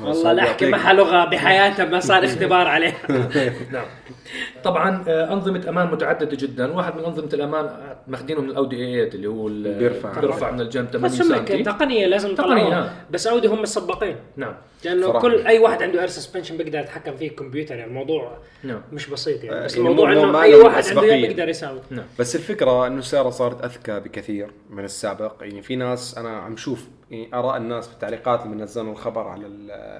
والله 0.00 0.32
لا 0.32 0.42
أحكي. 0.42 0.66
معها 0.70 0.92
لغة 0.92 1.24
بحياتها 1.24 1.84
ما 1.84 2.00
صار 2.00 2.24
اختبار 2.24 2.66
عليها 2.68 2.94
نعم. 3.72 3.84
طبعا 4.64 5.04
آه، 5.08 5.32
أنظمة 5.32 5.64
أمان 5.68 5.86
متعددة 5.86 6.36
جدا. 6.36 6.72
واحد 6.72 6.96
من 6.96 7.04
أنظمة 7.04 7.28
الأمان 7.34 7.64
آه، 7.64 7.96
ماخذينه 8.08 8.40
من 8.40 8.50
الأودي 8.50 8.76
A 8.76 9.08
اللي 9.08 9.26
هو 9.28 9.48
ال- 9.48 9.78
بيرفع. 9.78 10.20
بيرفع 10.20 10.50
من 10.50 10.60
الجنب. 10.60 10.88
8 10.90 11.08
بس 11.08 11.22
هم 11.22 11.62
تقنية 11.62 12.06
لازم 12.06 12.34
تقنية، 12.34 12.62
تقنية 12.62 12.78
آه. 12.78 12.92
بس 13.10 13.26
أودي 13.26 13.48
هم 13.48 13.62
السباقين 13.62 14.16
نعم. 14.36 14.54
لأنه 14.84 15.06
صراحة. 15.06 15.20
كل 15.20 15.46
أي 15.46 15.58
واحد 15.58 15.82
عنده 15.82 16.00
air 16.00 16.08
suspension 16.08 16.56
بيقدر 16.56 16.78
يتحكم 16.78 17.16
فيه 17.16 17.28
الكمبيوتر. 17.28 17.74
يعني 17.74 17.90
الموضوع 17.90 18.38
نعم. 18.64 18.80
مش 18.92 19.08
بسيط 19.10 19.44
يعني. 19.44 19.58
آه، 19.60 19.64
بس 19.64 19.76
يعني 19.76 19.88
الموضوع 19.88 20.12
إنه 20.12 20.42
أي 20.42 20.54
واحد 20.54 20.84
عنده 20.88 21.00
بيقدر 21.00 21.48
يساوي. 21.48 21.80
نعم. 21.90 22.04
بس 22.18 22.36
الفكرة 22.36 22.86
إنه 22.86 22.98
السياره 22.98 23.30
صارت 23.30 23.64
أذكى 23.64 24.00
بكثير 24.00 24.50
من 24.70 24.84
السابق. 24.84 25.32
يعني 25.40 25.62
في 25.62 25.76
ناس 25.76 26.18
أنا 26.18 26.30
عم 26.30 26.56
شوف 26.56 26.88
يعني 27.10 27.28
آراء 27.34 27.56
الناس 27.56 27.88
بالتعليقات 27.88 28.46
لما 28.46 28.54
نزلوا 28.64 28.92
الخبر 28.92 29.28
على 29.28 29.46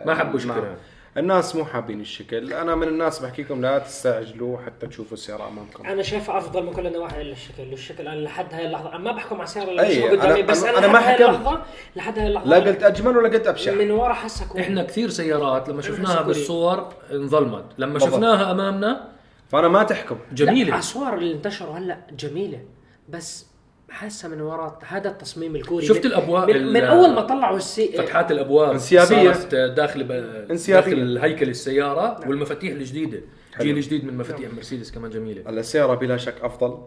ما 0.07 0.15
حبوا 0.15 0.39
شكلها. 0.39 0.77
الناس 1.17 1.57
مو 1.57 1.65
حابين 1.65 2.01
الشكل 2.01 2.53
أنا 2.53 2.75
من 2.75 2.89
الناس 2.89 3.19
بحكي 3.19 3.43
لكم 3.43 3.61
لا 3.63 3.79
تستعجلوا 3.79 4.59
حتى 4.67 4.87
تشوفوا 4.87 5.13
السيارة 5.17 5.49
أمامكم 5.49 5.87
أنا 5.87 6.03
شايفه 6.03 6.39
أفضل 6.39 6.63
من 6.67 6.73
كل 6.73 6.87
النواحي 6.87 7.23
إلا 7.23 7.33
الشكل 7.33 7.73
الشكل 7.73 8.09
أنا 8.09 8.21
لحد 8.21 8.55
هاي 8.55 8.67
اللحظة 8.67 8.89
أنا 8.89 8.99
ما 8.99 9.13
بحكم 9.13 9.35
على 9.35 9.45
السيارة 9.45 9.71
اللي 9.71 9.83
أي، 9.83 9.99
بشوفها 10.01 10.11
قدامي 10.23 10.43
أنا- 10.43 10.47
بس 10.47 10.63
أنا- 10.65 10.69
أنا, 10.69 10.79
أنا 10.79 10.87
لحد 10.87 10.93
ما 10.93 10.99
هاي 11.09 11.15
حكمت. 11.15 11.29
اللحظه 11.29 11.63
لحد 11.97 12.19
هاي 12.19 12.27
اللحظة 12.27 12.49
لا 12.51 12.57
قلت 12.57 12.83
أجمل 12.83 13.17
ولا 13.17 13.29
قلت 13.29 13.47
أبشع 13.47 13.73
من 13.75 13.91
ورا 13.91 14.13
حسك. 14.13 14.57
إحنا 14.57 14.83
كثير 14.83 15.09
سيارات 15.11 15.69
لما 15.69 15.83
شفناها. 15.83 16.23
بالصور 16.23 16.89
انظلمت 17.13 17.65
لما 17.79 17.93
بالضبط. 17.93 18.11
شفناها 18.13 18.51
أمامنا 18.51 19.09
فأنا 19.51 19.69
ما 19.69 19.83
تحكم 19.83 20.17
جميلة 20.33 20.79
الصور 20.79 21.15
اللي 21.15 21.33
انتشروا 21.35 21.75
هلأ 21.79 21.99
جميلة 22.19 22.61
بس 23.09 23.47
حاسة 23.93 24.29
من 24.29 24.41
وراء 24.41 24.79
هذا 24.87 25.09
التصميم 25.11 25.57
الكوري 25.57 25.87
شفت 25.87 26.07
من 26.07 26.13
الأبواب 26.13 26.51
من, 26.51 26.73
من 26.73 26.81
أول 26.85 27.15
ما 27.15 27.21
طلعوا 27.21 27.57
السي 27.57 27.93
فتحات 27.93 28.31
الأبواب 28.31 28.71
انسيابية. 28.71 29.33
صارت 29.33 29.55
داخل 29.55 30.05
ب... 30.05 30.11
انسيابية. 30.51 30.91
داخل 30.91 31.03
الهيكل 31.03 31.49
السيارة 31.49 32.19
نعم. 32.21 32.29
والمفاتيح 32.29 32.73
الجديدة 32.73 33.21
حلو. 33.55 33.65
جيل 33.67 33.81
جديد 33.81 34.05
من 34.05 34.17
مفاتيح 34.17 34.53
مرسيدس 34.53 34.91
كمان 34.91 35.11
جميلة 35.11 35.43
هلا 35.47 35.61
السيارة 35.61 35.95
بلا 35.95 36.17
شك 36.17 36.35
أفضل 36.43 36.79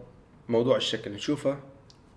موضوع 0.48 0.76
الشكل 0.76 1.10
نشوفه 1.10 1.56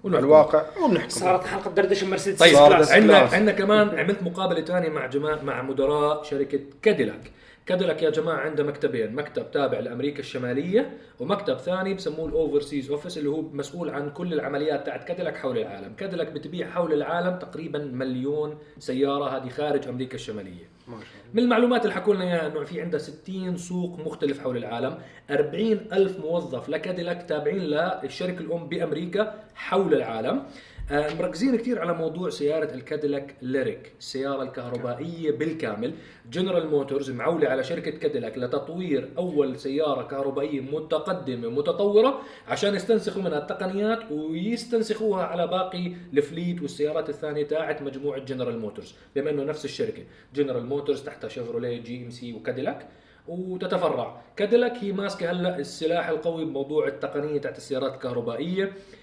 ونحكم. 0.03 0.23
الواقع 0.23 0.65
وبنحكم 0.83 1.09
صارت 1.09 1.47
حلقة 1.47 1.71
دردشة 1.71 2.07
مرسيدس 2.07 2.39
طيب 2.39 2.57
عندنا. 2.57 3.17
عندنا 3.17 3.51
كمان 3.51 3.99
عملت 3.99 4.23
مقابلة 4.23 4.61
ثانية 4.61 4.89
مع 4.89 5.05
جماعة 5.05 5.41
مع 5.43 5.61
مدراء 5.61 6.23
شركة 6.23 6.59
كاديلاك 6.81 7.31
كاديلاك 7.69 8.03
يا 8.03 8.09
جماعة 8.09 8.37
عنده 8.37 8.63
مكتبين 8.63 9.15
مكتب 9.15 9.51
تابع 9.51 9.79
لأمريكا 9.79 10.19
الشمالية 10.19 10.97
ومكتب 11.19 11.57
ثاني 11.57 11.93
بسموه 11.93 12.27
ال 12.29 12.36
overseas 12.36 12.91
office 12.91 13.17
اللي 13.17 13.29
هو 13.29 13.41
مسؤول 13.41 13.89
عن 13.89 14.09
كل 14.09 14.33
العمليات 14.33 14.85
تاعت 14.85 15.03
كاديلاك 15.03 15.37
حول 15.37 15.57
العالم. 15.57 15.93
كاديلاك 15.93 16.31
بتبيع 16.31 16.69
حول 16.69 16.93
العالم 16.93 17.39
تقريبا 17.39 17.79
مليون 17.79 18.57
سيارة 18.79 19.37
هذه 19.37 19.49
خارج 19.49 19.87
أمريكا 19.87 20.15
الشمالية. 20.15 20.69
ما 20.87 20.97
شاء 20.97 20.97
الله. 20.97 21.33
من 21.33 21.43
المعلومات 21.43 21.83
اللي 21.83 21.95
حكوا 21.95 22.13
لنا 22.15 22.23
إياها 22.23 22.47
إنه 22.47 22.63
في 22.63 22.81
عندها 22.81 22.99
60 22.99 23.57
سوق 23.57 23.99
مختلف 23.99 24.39
حول 24.39 24.57
العالم 24.57 24.97
40 25.31 25.71
ألف 25.71 26.19
موظف 26.19 26.69
لكاديلاك 26.69 27.23
تابعين 27.29 27.61
للشركه 27.61 28.39
الأم 28.39 28.67
بأمريكا 28.67 29.43
حول 29.55 29.93
العالم. 29.93 30.43
مركزين 30.91 31.55
كثير 31.55 31.79
على 31.79 31.93
موضوع 31.93 32.29
سيارة 32.29 32.73
الكاديلاك 32.73 33.35
Lyriq 33.41 33.91
السيارة 33.99 34.43
الكهربائية 34.43 35.31
بالكامل. 35.31 35.93
جنرال 36.31 36.67
موتورز 36.67 37.11
معولة 37.11 37.49
على 37.49 37.63
شركة 37.63 37.91
كاديلاك 37.91 38.37
لتطوير 38.37 39.09
أول 39.17 39.59
سيارة 39.59 40.03
كهربائية 40.03 40.61
متقدمة 40.61 41.49
متطورة 41.49 42.21
عشان 42.47 42.75
يستنسخوا 42.75 43.21
منها 43.21 43.37
التقنيات 43.37 44.11
ويستنسخوها 44.11 45.23
على 45.23 45.47
باقي 45.47 45.91
ال 46.13 46.21
fleet 46.21 46.61
والسيارات 46.61 47.09
الثانية 47.09 47.43
تاعت 47.43 47.81
مجموعة 47.81 48.19
جنرال 48.19 48.59
موتورز 48.59 48.95
بما 49.15 49.29
أنه 49.29 49.43
نفس 49.43 49.65
الشركة. 49.65 50.03
جنرال 50.35 50.65
موتورز 50.65 51.03
تحتها 51.03 51.27
شيفروليه 51.27 51.81
جي 51.81 52.05
ام 52.05 52.09
سي 52.09 52.33
وكاديلاك 52.33 52.87
وتتفرع. 53.27 54.21
كاديلاك 54.35 54.77
هي 54.77 54.91
ماسكة 54.91 55.31
هلأ 55.31 55.59
السلاح 55.59 56.09
القوي 56.09 56.45
بموضوع 56.45 56.87
التقنية 56.87 57.37
تاعت 57.37 57.57
السيارات 57.57 57.93
الكهربائية. 57.93 58.63
آه 58.63 58.98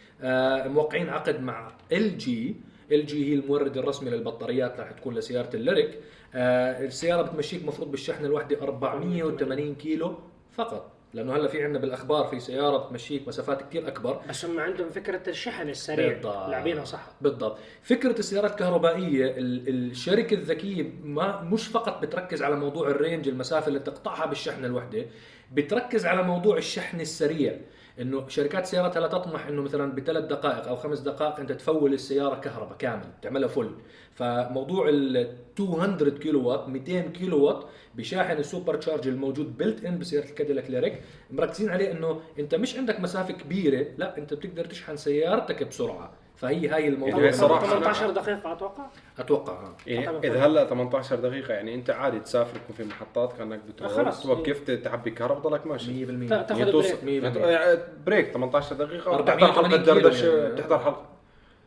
موقعين 0.68 1.08
عقد 1.08 1.40
مع 1.40 1.72
ال 1.92 2.18
جي 2.18 2.56
ال 2.92 3.06
جي 3.06 3.30
هي 3.30 3.34
المورد 3.34 3.76
الرسمي 3.76 4.10
للبطاريات 4.10 4.80
راح 4.80 4.90
تكون 4.90 5.14
لسيارة 5.14 5.50
الليريك. 5.56 5.98
آه 6.34 6.84
السيارة 6.86 7.22
بتمشيك 7.22 7.64
مفروض 7.64 7.90
بالشحن 7.90 8.24
الواحده 8.24 8.62
480 8.62 9.74
كيلو 9.74 10.14
فقط 10.52 10.92
لأنه 11.14 11.36
هلا 11.36 11.48
في 11.48 11.62
عندنا 11.64 11.78
بالأخبار 11.78 12.24
في 12.26 12.40
سيارة 12.40 12.76
بتمشيك 12.76 13.28
مسافات 13.28 13.62
كثير 13.62 13.88
أكبر. 13.88 14.20
بس 14.28 14.44
هم 14.44 14.60
عندهم 14.60 14.90
فكرة 14.90 15.28
الشحن 15.30 15.68
السريع 15.68 16.12
بالضبط. 16.12 16.48
لاعبينها 16.48 16.84
صح. 16.84 17.06
بالضبط. 17.20 17.58
فكرة 17.82 18.18
السيارات 18.18 18.50
الكهربائية 18.50 19.24
ال- 19.38 19.68
الشركة 19.68 20.34
الذكية 20.34 20.90
ما 21.04 21.40
مش 21.42 21.66
فقط 21.68 22.02
بتركز 22.02 22.42
على 22.42 22.56
موضوع 22.56 22.88
ال 22.88 22.95
range 22.95 23.28
المسافة 23.28 23.68
اللي 23.68 23.78
تقطعها 23.78 24.26
بالشحن 24.26 24.64
الوحده 24.64 25.06
بتركز 25.52 26.06
على 26.06 26.22
موضوع 26.22 26.56
الشحن 26.58 27.00
السريع. 27.00 27.56
إنه 28.00 28.28
شركات 28.28 28.62
السيارات 28.62 28.96
هلا 28.96 29.08
تطمح 29.08 29.46
إنه 29.46 29.62
مثلا 29.62 29.92
بثلاث 29.92 30.24
دقائق 30.24 30.68
أو 30.68 30.76
خمس 30.76 31.00
دقائق 31.00 31.40
أنت 31.40 31.52
تفول 31.52 31.94
السيارة 31.94 32.40
كهرباء 32.40 32.76
كامل 32.78 33.04
تعملها 33.22 33.48
full 33.48 33.70
فموضوع 34.14 34.88
ال 34.88 35.36
200 35.60 36.10
كيلو 36.18 36.48
وات 36.48 36.68
200 36.68 37.00
كيلو 37.00 37.44
وات 37.44 37.64
بشاحن 37.94 38.36
ال 38.36 38.42
super 38.42 38.74
charge 38.76 39.08
الموجود 39.08 39.56
built 39.58 39.84
in 39.84 39.98
بسيارة 39.98 40.24
الكاديلاك 40.24 40.70
ليريك 40.70 41.02
مركزين 41.30 41.70
عليه 41.70 41.92
إنه 41.92 42.20
أنت 42.38 42.54
مش 42.54 42.76
عندك 42.76 43.00
مسافة 43.00 43.34
كبيرة 43.34 43.86
لا 43.98 44.18
أنت 44.18 44.34
بتقدر 44.34 44.64
تشحن 44.64 44.96
سيارتك 44.96 45.62
بسرعة. 45.62 46.12
فهي 46.36 46.68
هاي 46.68 46.88
الموضوع 46.88 47.18
يعني 47.20 47.32
صراحة 47.32 47.66
أنا- 47.66 47.70
18 47.70 48.10
دقيقة 48.10 48.52
أتوقع؟ 48.52 48.86
أتوقع 49.18 49.52
آه. 49.52 49.74
يعني. 49.86 50.18
إذا 50.26 50.46
هلا 50.46 50.64
18 50.64 51.16
دقيقة 51.16 51.54
يعني 51.54 51.74
أنت 51.74 51.90
عادي 51.90 52.20
تسافر 52.20 52.56
يكون 52.56 52.76
في 52.76 52.84
محطات 52.84 53.32
كأنك 53.32 53.60
بتروح. 53.68 54.12
توقف 54.22 54.60
تعبي 54.60 55.10
كهرباء 55.10 55.40
تضلك 55.42 55.66
ماشي. 55.66 56.06
100% 56.06 56.28
تا- 56.28 56.42
تاخذ 56.42 56.72
break. 56.72 57.04
مية 57.04 57.22
يعني 57.22 57.80
break 58.06 58.32
18 58.32 58.74
دقيقة 58.76 59.12
480 59.14 59.50
بتحضر 59.50 59.68
حلقة 59.68 59.68
كيلو 59.84 60.00
دردشة 60.00 60.36
يعني. 60.42 60.54
بتحضر 60.54 60.78
حلقة. 60.78 61.06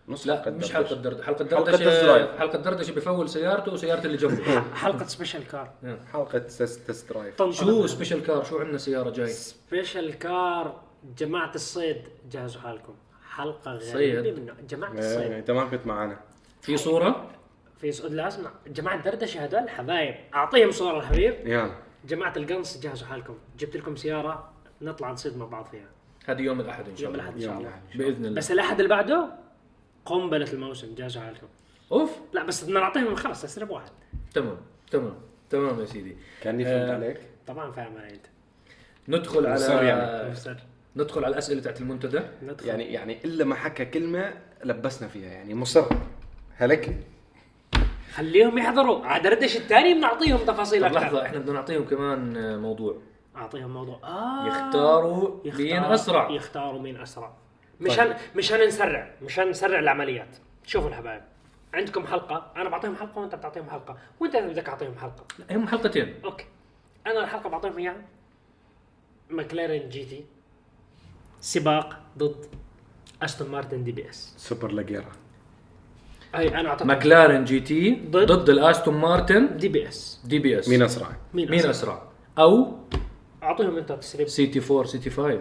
نص 0.08 0.28
لا 0.28 0.50
مش 0.50 0.74
حلقة 0.74 0.96
دردشة. 0.96 1.24
حلقة 1.24 1.46
حلقة 1.56 1.72
دردشه. 1.72 2.38
حلقة 2.40 2.58
دردشة 2.60 2.92
بفول 2.94 3.30
سيارته 3.30 3.74
وسيارة 3.74 4.06
اللي 4.06 4.18
جنبه. 4.18 4.62
حلقة 4.84 5.06
special 5.06 5.48
car 5.48 5.70
حلقة 6.14 6.38
test 6.40 6.88
test 6.88 7.10
drive 7.14 7.38
شو 7.52 7.88
special 7.88 8.24
car 8.24 8.44
شو 8.44 8.58
عندنا 8.60 8.78
سيارة 8.78 9.10
جاي؟ 9.10 9.28
special 9.28 10.20
car 10.20 10.82
جماعة 11.18 11.52
الصيد 11.56 12.02
جهزوا 12.32 12.62
حالكم. 12.62 12.94
حلقة 13.40 13.80
صيد. 13.80 14.16
غريبة 14.16 14.42
منه 14.42 14.54
جماعة 14.70 14.92
إيه، 14.92 15.00
الصيد. 15.00 15.32
إنت 15.32 15.52
ما 15.52 15.66
كنت 15.66 15.88
معنا 15.88 16.20
في 16.62 16.78
صورة؟ 16.78 17.30
في 17.78 17.92
سؤال 17.92 18.16
لا 18.16 18.28
اسمع. 18.28 18.52
جماعة 18.68 19.04
دردشة 19.04 19.46
هذول 19.46 19.70
حبايب. 19.70 20.16
أعطيهم 20.34 20.72
صورة 20.72 21.00
الحبيب. 21.00 21.48
يلا. 21.48 21.76
جماعة 22.06 22.34
القنص 22.38 22.80
جهزوا 22.80 23.08
حالكم. 23.08 23.38
جبت 23.60 23.78
لكم 23.78 23.96
سيارة 23.96 24.52
نطلع 24.82 25.12
نصيد 25.12 25.38
مع 25.38 25.46
بعض 25.46 25.66
فيها. 25.66 25.90
هذه 26.26 26.42
يوم 26.42 26.60
الأحد 26.60 26.90
إن 26.90 26.96
شاء 26.96 27.06
يوم 27.06 27.14
الله. 27.14 27.24
الأحد 27.24 27.36
إن 27.36 27.42
شاء 27.42 27.54
يوم 27.54 27.62
الله. 27.62 27.82
بإذن 27.96 28.26
الله. 28.26 28.38
بس 28.38 28.52
الأحد 28.52 28.80
اللي 28.80 28.90
بعده 28.90 29.30
قنبلة 30.06 30.54
الموسم. 30.54 30.96
جهزوا 30.96 31.22
حالكم. 31.22 31.48
أوف. 31.92 32.18
لا 32.34 32.44
بس 32.44 32.64
بدنا 32.64 32.80
نعطيهم 32.80 33.16
خلص 33.16 33.42
تسرب 33.42 33.70
واحد. 33.70 33.92
تمام 34.34 34.58
تمام 34.92 35.16
تمام 35.50 35.80
يا 35.80 35.86
سيدي. 35.86 36.18
كاني 36.42 36.64
فهمت 36.64 36.90
آه. 36.90 36.94
عليك؟ 36.94 37.20
طبعا 37.48 37.72
فاهم 37.72 37.98
علي 37.98 38.10
أنت. 38.10 38.26
ندخل 39.08 39.54
مصر 39.54 39.78
على 39.78 39.88
يعني. 39.88 40.36
ندخل 40.96 41.26
على 41.26 41.34
الأسئلة 41.34 41.62
تاعت 41.62 41.82
المنتدى. 41.82 42.22
ندخل. 42.44 42.68
يعني 42.68 42.94
يعني 42.94 43.18
إلا 43.26 43.46
ما 43.46 43.56
حكى 43.56 43.86
كلمة 43.86 44.34
لبسنا 44.64 45.08
فيها 45.08 45.30
يعني 45.30 45.54
مصر. 45.56 45.86
هلك. 46.56 46.98
خليهم 48.14 48.58
يحضروا. 48.58 49.06
عاد 49.06 49.22
دردش 49.22 49.58
الثاني 49.58 49.94
بنعطيهم 49.94 50.38
تفاصيل 50.38 50.82
طب 50.82 50.88
أكثر. 50.88 51.00
لحظة 51.00 51.26
إحنا 51.26 51.40
بدنا 51.40 51.54
نعطيهم 51.54 51.86
كمان 51.86 52.60
موضوع. 52.60 52.98
أعطيهم 53.36 53.74
موضوع. 53.74 54.00
آه. 54.04 54.48
يختاروا 54.48 55.40
مين 55.46 55.84
أسرع. 55.84 56.32
يختاروا 56.32 56.82
مين 56.82 57.02
أسرع. 57.02 57.34
مشان 57.82 58.16
مشان 58.36 58.68
نسرع. 58.68 59.12
مشان 59.22 59.50
نسرع 59.50 59.80
العمليات. 59.80 60.38
شوفوا 60.66 60.90
الحبايب. 60.90 61.22
عندكم 61.74 62.08
حلقة. 62.08 62.52
أنا 62.56 62.70
بعطيهم 62.70 62.96
حلقة 62.96 63.20
وأنت 63.22 63.36
بتعطيهم 63.36 63.70
حلقة. 63.70 63.98
وأنت 64.20 64.36
بدك 64.36 64.64
تعطيهم 64.64 64.96
حلقة. 64.98 65.26
هم 65.52 65.68
حلقتين. 65.68 66.16
okay. 66.26 66.46
أنا 67.08 67.24
الحلقة 67.24 67.50
بعطيهم 67.50 67.78
إياها. 67.78 68.02
ماكلارين 69.30 69.90
GT. 69.90 70.26
سباق 71.42 71.98
ضد 72.18 72.36
أستون 73.24 73.50
مارتن 73.50 73.84
DBS. 73.84 74.34
Superleggera 74.38 75.06
هاي 76.36 76.48
أنا 76.60 76.70
اعطيتهم 76.70 76.88
ماكلارين 76.88 77.44
GT 77.46 78.02
ضد- 78.10 78.32
ضد 78.32 78.50
الأستون 78.50 78.96
مارتن 78.98 79.58
دي 79.58 79.68
بي 79.68 79.88
إس. 79.88 80.20
دي 80.26 80.40
بي 80.40 80.60
إس. 80.60 80.70
مين 80.70 80.82
أسرع؟ 80.82 81.08
مين, 81.34 81.50
مين 81.52 81.60
أسرع؟ 81.60 81.72
أسرع؟ 81.72 82.04
أو 82.40 82.74
أعطيهم 83.44 83.78
أنت 83.78 83.92
تسريب. 83.92 84.28
CT 84.28 84.60
4 84.72 84.84
CT 84.86 85.10
5 85.10 85.40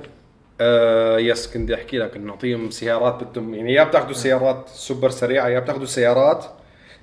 آه 0.60 1.18
yes 1.18 1.46
كنت 1.54 1.70
أحكي 1.70 1.98
لك 1.98 2.16
إنه 2.16 2.26
نعطيهم 2.26 2.70
سيارات 2.70 3.24
بدهم 3.24 3.54
يعني 3.54 3.72
يا 3.72 3.84
بتاخذوا 3.84 4.12
سيارات 4.12 4.68
سوبر 4.68 5.10
سريعة 5.10 5.48
يا 5.48 5.60
بتاخذوا 5.60 5.86
سيارات. 5.86 6.44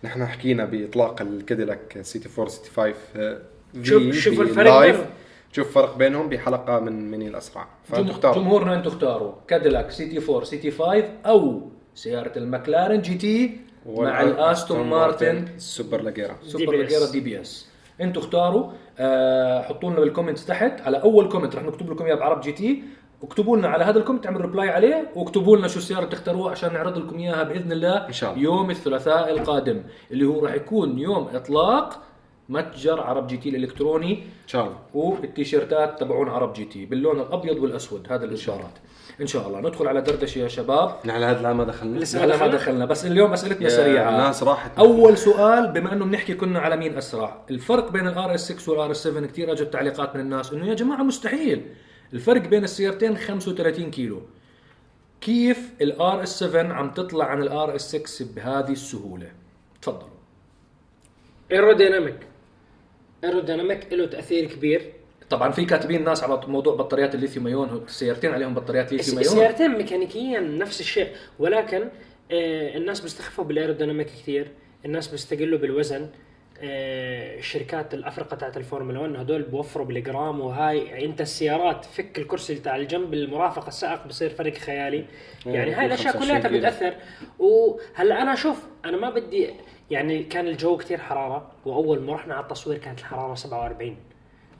نحن 0.03 0.25
حكينا 0.25 0.65
بإطلاق 0.65 1.21
الكاديلاك 1.21 1.97
CT 2.01 2.29
4 2.37 2.47
CT 2.47 2.69
5 2.69 2.93
آه، 3.15 3.41
شوف- 3.83 4.37
ب- 4.39 4.41
الفرق 4.41 5.07
live. 5.57 5.67
بينهم. 5.67 5.71
شوف 5.71 5.71
فرق 5.71 5.97
بينهم 5.97 6.29
بحلقة 6.29 6.79
من 6.79 7.11
من 7.11 7.21
الأسرع 7.21 7.67
اختاروا 7.93 8.35
جمهورنا 8.35 8.75
أنتم 8.75 8.89
اختاروا 8.89 9.31
كاديلاك 9.47 9.91
CT 9.91 10.31
4 10.31 10.43
CT 10.43 10.71
5 10.71 11.03
أو 11.25 11.61
سيارة 11.95 12.37
المكلارن 12.37 13.01
GT 13.01 13.59
مع 13.85 14.21
الأستون 14.21 14.87
مارتن 14.87 15.47
ال 15.55 16.01
Superleggera 16.01 16.35
Super 16.43 16.65
DBS. 16.65 16.69
leggera 16.75 17.11
D 17.11 17.19
BS 17.19 17.67
أنتوا 18.01 18.21
اختاروا 18.21 18.71
آه 18.99 19.61
حطوا 19.61 19.89
لنا 19.89 19.99
بال 19.99 20.08
comments 20.08 20.45
تحت 20.45 20.81
على 20.81 21.01
أول 21.01 21.29
comment 21.29 21.55
رح 21.55 21.63
نكتب 21.63 21.91
لكم 21.91 22.05
إياه 22.05 22.15
بعرب 22.15 22.41
GT 22.41 22.83
اكتبوا 23.23 23.57
لنا 23.57 23.67
على 23.67 23.83
هذا 23.83 23.99
ال 23.99 24.02
comment 24.02 24.25
اعملوا 24.25 24.41
reply 24.41 24.69
عليه 24.69 25.11
واكتبوا 25.15 25.57
لنا 25.57 25.67
شو 25.67 25.79
السيارة 25.79 26.05
بتختاروها 26.05 26.51
عشان 26.51 26.73
نعرض 26.73 26.97
لكم 26.97 27.17
إياها 27.17 27.43
بإذن 27.43 27.71
الله 27.71 28.07
إن 28.07 28.13
شاء 28.13 28.31
الله. 28.31 28.43
يوم 28.43 28.69
الثلاثاء 28.69 29.29
القادم 29.31 29.83
اللي 30.11 30.25
هو 30.25 30.45
راح 30.45 30.53
يكون 30.53 30.99
يوم 30.99 31.27
إطلاق 31.33 32.01
متجر 32.49 33.01
عرب 33.01 33.27
GT 33.27 33.49
الإلكتروني 33.49 34.13
ان 34.13 34.47
شاء 34.47 34.63
الله 34.65 34.77
والتيشيرتات 34.93 35.99
تبعون 35.99 36.29
عرب 36.29 36.53
GT 36.53 36.85
باللون 36.85 37.19
الأبيض 37.19 37.57
والأسود 37.57 38.11
هذا 38.11 38.25
الإشارات. 38.25 38.71
إن 39.21 39.27
شاء 39.27 39.47
الله. 39.47 39.59
ندخل 39.59 39.87
على 39.87 40.01
دردشة 40.01 40.39
يا 40.39 40.47
شباب. 40.47 40.95
نحن 41.05 41.23
هذا 41.23 41.41
لا 41.41 41.53
ما 41.53 41.63
دخلنا. 41.63 41.99
لسه 41.99 42.25
لا 42.25 42.25
لا 42.25 42.37
ما 42.37 42.47
دخلنا؟ 42.47 42.85
بس 42.85 43.05
اليوم 43.05 43.33
أسئلتنا 43.33 43.69
سريعة. 43.69 44.09
الناس 44.09 44.43
راحت. 44.43 44.77
أول 44.77 45.17
سؤال 45.17 45.71
بما 45.71 45.93
إنه 45.93 46.05
بنحكي 46.05 46.33
كنا 46.33 46.59
على 46.59 46.77
مين 46.77 46.97
أسرع 46.97 47.41
الفرق 47.49 47.91
بين 47.91 48.07
ال 48.07 48.35
RS 48.35 48.51
6 48.51 48.71
وال 48.71 48.91
RS 48.91 49.03
7 49.03 49.25
كثير 49.25 49.51
أجت 49.51 49.73
تعليقات 49.73 50.15
من 50.15 50.21
الناس 50.21 50.53
إنه 50.53 50.67
يا 50.67 50.73
جماعة 50.73 51.03
مستحيل. 51.03 51.65
الفرق 52.13 52.41
بين 52.41 52.63
السيارتين 52.63 53.17
35 53.17 53.91
كيلو. 53.91 54.21
كيف 55.21 55.73
ال 55.81 56.23
RS 56.23 56.39
7 56.39 56.73
عم 56.73 56.91
تطلع 56.91 57.25
عن 57.25 57.41
ال 57.41 57.75
RS 57.75 57.95
6 57.95 58.25
بهذه 58.35 58.71
السهولة؟ 58.71 59.31
تفضلوا 59.81 60.09
aerodynamic 61.51 62.17
aerodynamic 63.25 63.93
له 63.93 64.05
تأثير 64.05 64.45
كبير. 64.45 64.93
طبعا 65.29 65.51
في 65.51 65.65
كاتبين 65.65 66.03
ناس 66.03 66.23
على 66.23 66.41
موضوع 66.47 66.75
بطاريات 66.75 67.15
الليثيوم 67.15 67.47
ايون 67.47 67.83
السيارتين 67.87 68.31
عليهم 68.31 68.53
بطاريات 68.53 68.91
ليثيوم 68.91 69.17
ايون 69.17 69.31
السيارتين 69.31 69.77
ميكانيكيا 69.77 70.39
نفس 70.39 70.79
الشيء 70.81 71.07
ولكن 71.39 71.81
آه 72.31 72.77
الناس 72.77 72.99
بيستخفوا 73.01 73.43
بال 73.43 73.53
aerodynamic 73.53 74.07
كثير 74.07 74.51
الناس 74.85 75.07
بيستقلوا 75.07 75.59
بالوزن. 75.59 76.09
آه 76.59 77.37
الشركات 77.37 77.93
الأفرقة 77.93 78.35
تاعت 78.35 78.57
الفورمولا 78.57 78.99
1 78.99 79.15
هدول 79.15 79.41
بوفروا 79.41 79.85
بالجرام 79.85 80.41
وهاي 80.41 81.05
أنت 81.05 81.21
السيارات 81.21 81.85
فك 81.85 82.19
الكرسي 82.19 82.55
تاع 82.55 82.75
الجنب 82.75 83.13
المرافق 83.13 83.67
السائق 83.67 84.07
بصير 84.07 84.29
فرق 84.29 84.53
خيالي. 84.53 85.05
يعني 85.45 85.71
هاي 85.71 85.85
الأشياء 85.85 86.13
25 86.13 86.41
كلها. 86.41 86.59
بتأثر. 86.59 86.95
وهلأ 87.39 88.21
أنا 88.21 88.35
شوف 88.35 88.63
أنا 88.85 88.97
ما 88.97 89.09
بدي 89.09 89.49
يعني 89.91 90.23
كان 90.23 90.47
الجو 90.47 90.77
كثير 90.77 90.97
حرارة 90.97 91.51
وأول 91.65 92.01
ما 92.01 92.13
رحنا 92.13 92.33
على 92.33 92.43
التصوير 92.43 92.77
كانت 92.77 92.99
الحرارة 92.99 93.35
47 93.35 93.95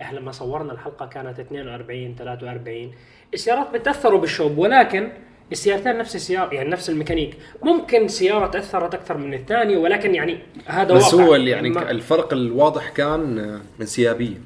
إحنا 0.01 0.19
لما 0.19 0.31
صورنا 0.31 0.73
الحلقة 0.73 1.05
كانت 1.05 1.39
42 1.39 2.15
43 2.15 2.91
السيارات 3.33 3.73
بتأثروا 3.73 4.19
بالشوب 4.19 4.57
ولكن 4.57 5.09
السيارتين 5.51 5.97
نفس 5.97 6.15
السيارة 6.15 6.53
يعني 6.53 6.69
نفس 6.69 6.89
الميكانيك. 6.89 7.37
ممكن 7.63 8.07
سيارة 8.07 8.47
تأثرت 8.47 8.93
أكثر 8.93 9.17
من 9.17 9.33
الثانية 9.33 9.77
ولكن 9.77 10.15
يعني 10.15 10.39
هذا 10.65 10.93
بس 10.93 11.13
واقع. 11.13 11.25
هو 11.25 11.35
يعني 11.35 11.67
الفرق 11.67 12.33
الواضح 12.33 12.89
كان 12.89 13.39
آه، 13.39 13.61
انسيابيه 13.81 14.37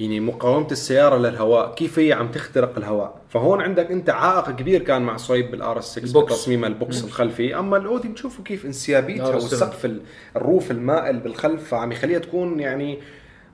يعني 0.00 0.20
مقاومة 0.20 0.66
السيارة 0.70 1.16
للهواء 1.18 1.74
كيف 1.74 1.98
هي 1.98 2.12
عم 2.12 2.28
تخترق 2.28 2.76
الهواء 2.78 3.14
فهون 3.28 3.60
عندك 3.62 3.90
أنت 3.90 4.10
عائق 4.10 4.50
كبير 4.50 4.82
كان 4.82 5.02
مع 5.02 5.16
صويب 5.16 5.50
بال 5.50 5.78
RS 5.78 5.84
6 5.98 6.04
ال 6.04 6.10
box. 6.10 6.32
بتصميم 6.32 6.64
ال 6.64 6.74
box 6.74 7.04
الخلفي 7.04 7.58
أما 7.58 7.76
الأودي 7.76 8.08
بتشوفوا 8.08 8.44
كيف 8.44 8.66
انسيابيتها 8.66 9.26
RS7. 9.32 9.34
والسقف 9.34 9.84
ال- 9.84 10.00
ال 10.36 10.43
roof 10.43 10.70
المائل 10.70 11.18
بالخلف 11.20 11.68
فعم 11.68 11.92
يخليها 11.92 12.18
تكون 12.18 12.60
يعني 12.60 12.98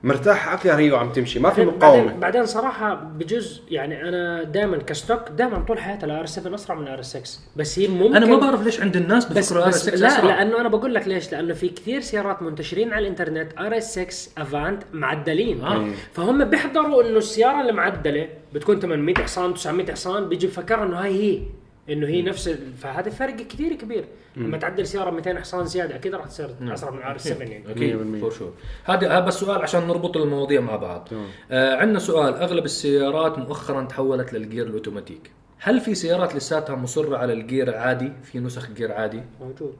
مرتاحه 0.03 0.53
أكثر 0.53 0.73
هي 0.73 0.91
وعم 0.91 1.11
تمشي 1.11 1.39
ما 1.39 1.49
في 1.49 1.65
بعدين, 1.65 1.77
مقاومة. 1.77 2.13
بعدين 2.13 2.45
صراحة 2.45 2.93
بجزء 2.93 3.61
يعني 3.71 4.09
أنا 4.09 4.43
دائما 4.43 4.77
ك 4.77 4.84
stock 4.84 5.19
دائما 5.37 5.59
طول 5.67 5.79
حياتي 5.79 6.05
ال 6.05 6.15
R 6.15 6.25
7 6.25 6.55
أسرع 6.55 6.75
من 6.75 6.83
ال 6.87 6.94
R 6.94 7.01
6 7.01 7.21
بس 7.55 7.79
هي 7.79 7.87
ممكن 7.87 8.15
أنا 8.15 8.25
ما 8.25 8.37
بعرف 8.37 8.63
ليش 8.63 8.81
عند 8.81 8.95
الناس 8.95 9.25
بس, 9.25 9.37
بفكروا 9.37 9.63
RS 9.63 9.81
6 9.89 9.95
لا 9.95 10.07
أسرع. 10.07 10.25
لأنه 10.25 10.61
أنا 10.61 10.69
بقول 10.69 10.93
لك 10.93 11.07
ليش؟ 11.07 11.31
لأنه 11.31 11.53
في 11.53 11.69
كثير 11.69 12.01
سيارات 12.01 12.41
منتشرين 12.41 12.93
على 12.93 13.01
الإنترنت 13.01 13.51
RS 13.59 13.99
6 13.99 14.41
Avant 14.41 14.83
معدلين. 14.93 15.61
آه. 15.63 15.87
فهم 16.13 16.43
بيحضروا 16.45 17.03
إنه 17.03 17.17
السيارة 17.17 17.61
المعدلة 17.69 18.27
بتكون 18.53 18.79
800 18.79 19.15
حصان 19.15 19.53
900 19.53 19.91
حصان 19.91 20.29
بيجي 20.29 20.47
بفكر 20.47 20.83
إنه 20.83 20.97
هاي 21.03 21.11
هي. 21.11 21.41
إنه 21.91 22.07
هي 22.07 22.21
نفس 22.21 22.47
ال- 22.47 22.73
فهذا 22.77 23.09
فرق 23.09 23.35
كثير 23.35 23.73
كبير. 23.75 24.05
لما 24.35 24.57
تعدل 24.57 24.87
سيارة 24.87 25.09
200 25.11 25.39
حصان 25.39 25.65
زيادة 25.65 25.95
أكيد 25.95 26.15
راح 26.15 26.25
تصير 26.25 26.49
أسرع 26.61 26.91
من 26.91 27.01
R 27.01 27.17
7 27.17 27.47
يعني. 27.47 27.71
أكيد 27.71 27.95
100%. 28.17 28.21
for 28.21 28.31
sure 28.31 28.53
هذا 28.83 29.19
بس 29.19 29.33
سؤال 29.33 29.61
عشان 29.61 29.87
نربط 29.87 30.17
المواضيع 30.17 30.61
مع 30.61 30.75
بعض. 30.75 31.07
تمام. 31.11 31.27
آه 31.51 31.75
عندنا 31.75 31.99
سؤال. 31.99 32.33
أغلب 32.33 32.65
السيارات 32.65 33.37
مؤخرا 33.39 33.83
تحولت 33.85 34.33
للجير 34.33 34.67
الأوتوماتيك. 34.67 35.31
هل 35.59 35.79
في 35.79 35.95
سيارات 35.95 36.35
لساتها 36.35 36.75
مصرة 36.75 37.17
على 37.17 37.33
الجير 37.33 37.75
عادي؟ 37.75 38.11
في 38.23 38.39
نسخ 38.39 38.71
جير 38.71 38.91
عادي؟ 38.91 39.21
موجود. 39.41 39.75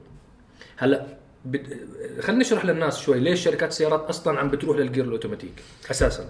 هلا 0.78 1.06
بد... 1.44 1.66
خلينا 2.20 2.40
نشرح 2.40 2.64
للناس 2.64 3.00
شوي. 3.00 3.20
ليش 3.20 3.44
شركات 3.44 3.68
السيارات 3.68 4.00
أصلا 4.08 4.38
عم 4.40 4.48
بتروح 4.48 4.76
للجير 4.76 5.04
الأوتوماتيك 5.04 5.62
أساسا؟ 5.90 6.24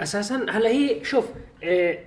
أساسا 0.00 0.46
هلا 0.50 0.68
هي 0.68 1.04
شوف 1.04 1.24
آه 1.64 1.98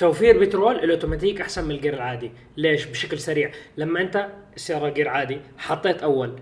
توفير 0.00 0.38
بترول 0.38 0.76
الأوتوماتيك 0.76 1.40
أحسن 1.40 1.64
من 1.64 1.70
الجير 1.70 1.94
العادي. 1.94 2.30
ليش؟ 2.56 2.84
بشكل 2.86 3.18
سريع. 3.18 3.50
لما 3.76 4.00
أنت 4.00 4.26
السياره 4.56 4.88
جير 4.88 5.08
عادي 5.08 5.40
حطيت 5.58 6.02
أول 6.02 6.32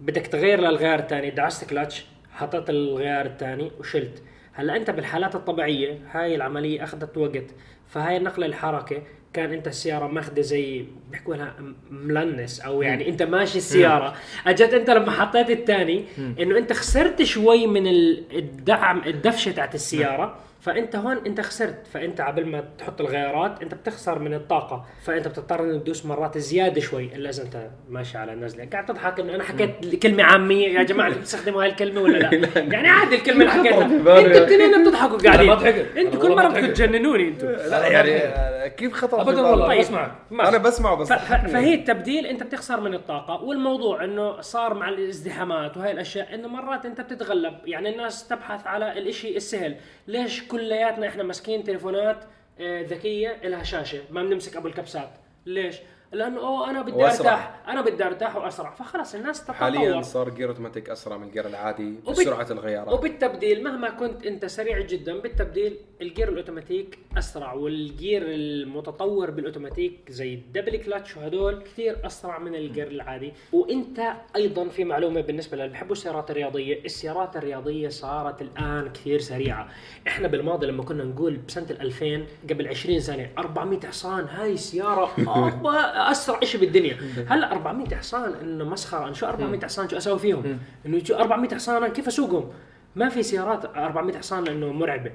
بدك 0.00 0.26
تغير 0.26 0.60
للغيار 0.60 0.98
الثاني 0.98 1.30
دعست 1.30 1.70
كلاتش 1.70 2.04
حطيت 2.32 2.70
الغيار 2.70 3.26
الثاني 3.26 3.70
وشلت. 3.80 4.22
هلا 4.52 4.76
أنت 4.76 4.90
بالحالات 4.90 5.34
الطبيعية 5.34 5.98
هاي 6.12 6.34
العملية 6.34 6.84
أخذت 6.84 7.16
وقت. 7.18 7.44
فهاي 7.88 8.16
النقله 8.16 8.46
الحركة 8.46 9.02
كان 9.32 9.52
أنت 9.52 9.68
السيارة 9.68 10.06
ماخذه 10.06 10.40
زي 10.40 10.84
بيحكوا 11.10 11.34
لها 11.34 11.54
ملنس 11.90 12.60
أو 12.60 12.82
يعني 12.82 13.08
أنت 13.08 13.22
ماشي 13.22 13.58
السيارة. 13.58 14.14
أجت 14.46 14.74
أنت 14.74 14.90
لما 14.90 15.10
حطيت 15.10 15.50
الثاني 15.50 16.04
إنه 16.18 16.58
أنت 16.58 16.72
خسرت 16.72 17.22
شوي 17.22 17.66
من 17.66 17.86
ال- 17.86 18.24
الدعم 18.38 19.02
الدفشة 19.06 19.52
تاعت 19.52 19.74
السيارة. 19.74 20.38
فأنت 20.64 20.96
هون 20.96 21.16
أنت 21.26 21.40
خسرت. 21.40 21.86
فأنت 21.92 22.20
قبل 22.20 22.46
ما 22.46 22.64
تحط 22.78 23.00
الغيارات 23.00 23.62
أنت 23.62 23.74
بتخسر 23.74 24.18
من 24.18 24.34
الطاقة. 24.34 24.84
فأنت 25.04 25.28
بتضطر 25.28 25.60
إنك 25.60 25.82
تدوس 25.82 26.06
مرات 26.06 26.38
زيادة 26.38 26.80
شوي. 26.80 27.04
إلا 27.14 27.30
إذا 27.30 27.42
أنت 27.42 27.68
ماشي 27.88 28.18
على 28.18 28.34
نزلة. 28.34 28.68
قاعد 28.72 28.86
تضحك 28.86 29.20
إنه 29.20 29.34
أنا 29.34 29.44
حكيت 29.44 30.02
كلمه 30.02 30.22
عامية. 30.24 30.68
يا 30.78 30.82
جماعة 30.82 31.08
أنتوا 31.08 31.20
بتستخدموا 31.20 31.62
هاي 31.62 31.68
الكلمة 31.68 32.00
ولا 32.00 32.18
لا؟ 32.18 32.58
يعني 32.74 32.88
عادي 32.88 33.14
الكلمة 33.14 33.40
اللي 33.40 33.52
حكيتها. 33.70 33.84
أنتوا 33.84 34.18
الاثنين 34.18 34.82
بتضحكوا 34.84 35.18
قاعدين 35.18 35.40
أنا 35.50 35.54
ما 35.54 35.62
ضحكت. 35.62 35.96
أنتوا 35.96 36.20
كل 36.20 36.36
مرة 36.36 36.48
بدكم. 36.48 36.66
تجننوني 36.72 37.28
أنتوا. 37.28 37.48
لا 37.48 37.86
يعني 37.86 38.70
كيف 38.70 38.92
خطر 38.92 39.20
ابدا؟ 39.20 39.42
والله. 39.42 39.68
ماشي. 39.68 39.92
أنا 40.32 40.58
بسمعه 40.58 40.96
بس. 40.96 41.12
فهي 41.52 41.74
التبديل 41.74 42.26
أنت 42.26 42.42
بتخسر 42.42 42.80
من 42.80 42.94
الطاقة. 42.94 43.42
والموضوع 43.42 44.04
إنه 44.04 44.40
صار 44.40 44.74
مع 44.74 44.88
الازدحامات 44.88 45.76
وهي 45.76 45.90
الأشياء 45.90 46.34
إنه 46.34 46.48
مرات 46.48 46.86
أنت 46.86 47.00
بتتغلب. 47.00 47.54
يعني 47.64 47.88
الناس 47.92 48.28
تبحث 48.28 48.66
على 48.66 48.98
الإشي 48.98 49.36
السهل. 49.36 49.76
ليش 50.08 50.42
كلياتنا 50.54 51.08
إحنا 51.08 51.22
ماسكين 51.22 51.64
تليفونات 51.64 52.24
آه، 52.60 52.82
ذكية 52.82 53.40
لها 53.44 53.62
شاشة 53.62 54.00
ما 54.10 54.22
بنمسك 54.22 54.56
أبو 54.56 54.68
الكبسات. 54.68 55.10
ليش؟ 55.46 55.76
لأنه 56.14 56.40
أوه 56.40 56.70
أنا 56.70 56.82
بدي 56.82 56.92
وأسرع. 56.92 57.30
أرتاح 57.32 57.60
أنا 57.68 57.80
بدي 57.80 58.04
أرتاح 58.04 58.36
وأسرع. 58.36 58.70
فخلص 58.70 59.14
الناس 59.14 59.50
حاليا 59.50 59.88
تتطور 59.88 60.02
صار 60.02 60.28
جير 60.28 60.48
اوتوماتيك 60.48 60.90
أسرع 60.90 61.16
من 61.16 61.26
الجير 61.28 61.46
العادي 61.46 61.94
وبت- 62.06 62.20
بسرعة 62.20 62.46
الغيارات. 62.50 62.92
وبالتبديل 62.94 63.64
مهما 63.64 63.90
كنت 63.90 64.26
أنت 64.26 64.46
سريع 64.46 64.80
جدا 64.80 65.18
بالتبديل 65.20 65.76
الجير 66.00 66.28
الأوتوماتيك 66.28 66.98
أسرع 67.18 67.52
والجير 67.52 68.22
المتطور 68.26 69.30
بالأوتوماتيك 69.30 69.98
زي 70.08 70.34
ال 70.34 70.40
double 70.40 70.76
clutch 70.76 71.16
وهدول 71.16 71.62
كثير 71.62 72.06
أسرع 72.06 72.38
من 72.38 72.54
الجير 72.54 72.86
العادي. 72.88 73.32
وأنت 73.52 74.00
أيضا 74.36 74.68
في 74.68 74.84
معلومة 74.84 75.20
بالنسبة 75.20 75.56
للي 75.56 75.68
بحبوا 75.68 75.92
السيارات 75.92 76.30
الرياضية 76.30 76.84
السيارات 76.84 77.36
الرياضية 77.36 77.88
صارت 77.88 78.42
الآن 78.42 78.88
كثير 78.94 79.18
سريعة. 79.20 79.68
إحنا 80.06 80.28
بالماضي 80.28 80.66
لما 80.66 80.82
كنا 80.84 81.04
نقول 81.04 81.36
بسنة 81.36 81.66
ال 81.70 81.80
2000 81.80 82.26
قبل 82.50 82.68
20 82.68 83.00
سنة 83.00 83.30
400 83.38 83.80
حصان 83.80 84.24
هاي 84.24 84.56
سياره 84.56 85.10
أسرع 86.10 86.40
شيء 86.40 86.60
بالدنيا. 86.60 86.96
هلا 87.28 87.52
400 87.52 87.96
حصان 87.96 88.32
إنه 88.42 88.64
مسخرة. 88.64 89.04
إنه 89.04 89.12
شو 89.12 89.26
400 89.26 89.60
حصان 89.60 89.88
شو 89.88 89.96
أسوي 89.96 90.18
فيهم؟ 90.18 90.58
إنه 90.86 91.04
شو 91.04 91.14
400 91.14 91.54
حصان 91.54 91.88
كيف 91.88 92.06
أسوقهم؟ 92.06 92.50
ما 92.96 93.08
في 93.08 93.22
سيارات 93.22 93.64
400 93.76 94.18
حصان 94.18 94.44
لأنه 94.44 94.72
مرعبة. 94.72 95.10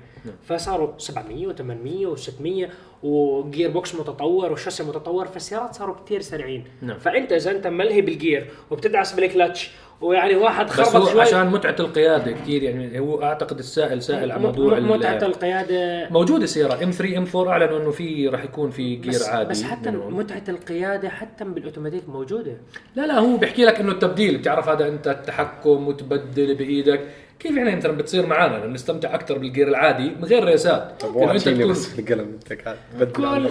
فصاروا 0.48 0.92
700 0.98 1.48
و800 1.48 2.18
و600 2.18 2.70
و 3.04 3.72
gearbox 3.72 3.96
متطور 3.96 4.52
وشاسي 4.52 4.84
متطور 4.84 5.28
فالسيارات 5.28 5.76
صاروا 5.76 5.96
كثير 6.06 6.22
سريعين. 6.22 6.64
نعم. 6.82 7.00
فأنت 7.00 7.32
إذا 7.32 7.52
أنت 7.52 7.68
ملهي 7.68 8.02
بالجير 8.02 8.48
وبتدعس 8.72 9.14
بالكلتش 9.14 9.72
ويعني 10.02 10.36
واحد 10.36 10.70
هو 10.80 11.06
شوي. 11.06 11.22
عشان 11.22 11.48
متعة 11.48 11.76
القيادة 11.80 12.32
كثير 12.32 12.64
يعني 12.64 13.00
هو 13.00 13.24
أعتقد 13.24 13.60
السائل 13.60 14.02
سائل 14.04 14.32
على 14.32 14.42
موضوع 14.42 14.80
متعه 14.80 15.18
ال- 15.18 15.24
القيادة. 15.24 16.10
موجودة 16.10 16.46
سيارات 16.46 16.82
ام 16.84 16.92
3 16.92 17.18
ام 17.18 17.26
4 17.36 17.52
أعلنوا 17.52 17.80
إنه 17.80 17.92
في 17.92 18.28
راح 18.28 18.44
يكون 18.44 18.70
في 18.72 18.96
جير 18.96 19.12
بس, 19.12 19.30
عادي 19.30 19.50
بس 19.50 19.64
حتى. 19.64 19.92
متعة 19.92 20.44
القيادة 20.50 21.10
حتى 21.10 21.44
بالأوتوماتيك 21.44 22.10
موجودة. 22.10 22.58
لا 22.96 23.08
لا 23.08 23.20
هو 23.20 23.38
بيحكي 23.38 23.66
لك 23.66 23.80
إنه 23.80 23.92
التبديل. 23.92 24.38
بتعرف 24.38 24.70
هذا 24.70 24.88
أنت 24.88 25.08
التحكم 25.08 25.88
وتبدل 25.88 26.56
بإيدك. 26.56 27.02
كيف 27.40 27.58
يعني 27.58 27.76
مثلا 27.76 27.92
بتصير 27.92 28.26
معنا 28.26 28.58
لأنه 28.58 28.74
نستمتع 28.74 29.16
أكثر 29.16 29.38
بالجير 29.38 29.68
العادي 29.68 30.10
من 30.10 30.24
غير 30.26 30.44
ريسات 30.44 31.02
طب 31.02 31.08
لأنه 31.08 31.18
واحد 31.22 31.30
أنت 31.36 31.44
شيلني 31.44 31.60
تكون 31.60 31.72
بس 31.72 32.00
القلم 32.00 32.40
أنت 32.50 32.62
قاعد 32.62 32.78
بدل 33.00 33.12
كل. 33.16 33.50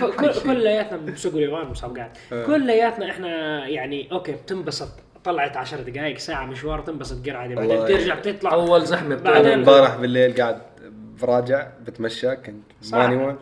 كل- 0.00 0.12
كل- 0.16 0.40
كلياتنا 0.42 0.96
بسوق 0.98 1.34
اليابان 1.34 1.66
مسابقات 1.70 2.18
كلياتنا 2.46 3.10
إحنا 3.10 3.28
يعني 3.68 4.12
أوكي 4.12 4.32
بتنبسط. 4.32 4.88
طلعت 5.24 5.56
10 5.56 5.80
دقائق 5.82 6.18
ساعة 6.18 6.46
مشوار 6.46 6.80
تنبسط 6.80 7.22
جير 7.22 7.36
عادي. 7.36 7.54
بعدين 7.54 7.70
والله. 7.70 7.84
بترجع 7.84 8.14
بتطلع. 8.14 8.52
أول 8.52 8.84
زحمة 8.86 9.16
بعدين- 9.16 9.52
امبارح 9.52 9.96
بالليل 9.96 10.34
قاعد 10.34 10.58
براجع 11.22 11.66
بتمشى 11.86 12.36
كنت 12.36 12.62
صح. 12.82 12.98
مانيوال 12.98 13.36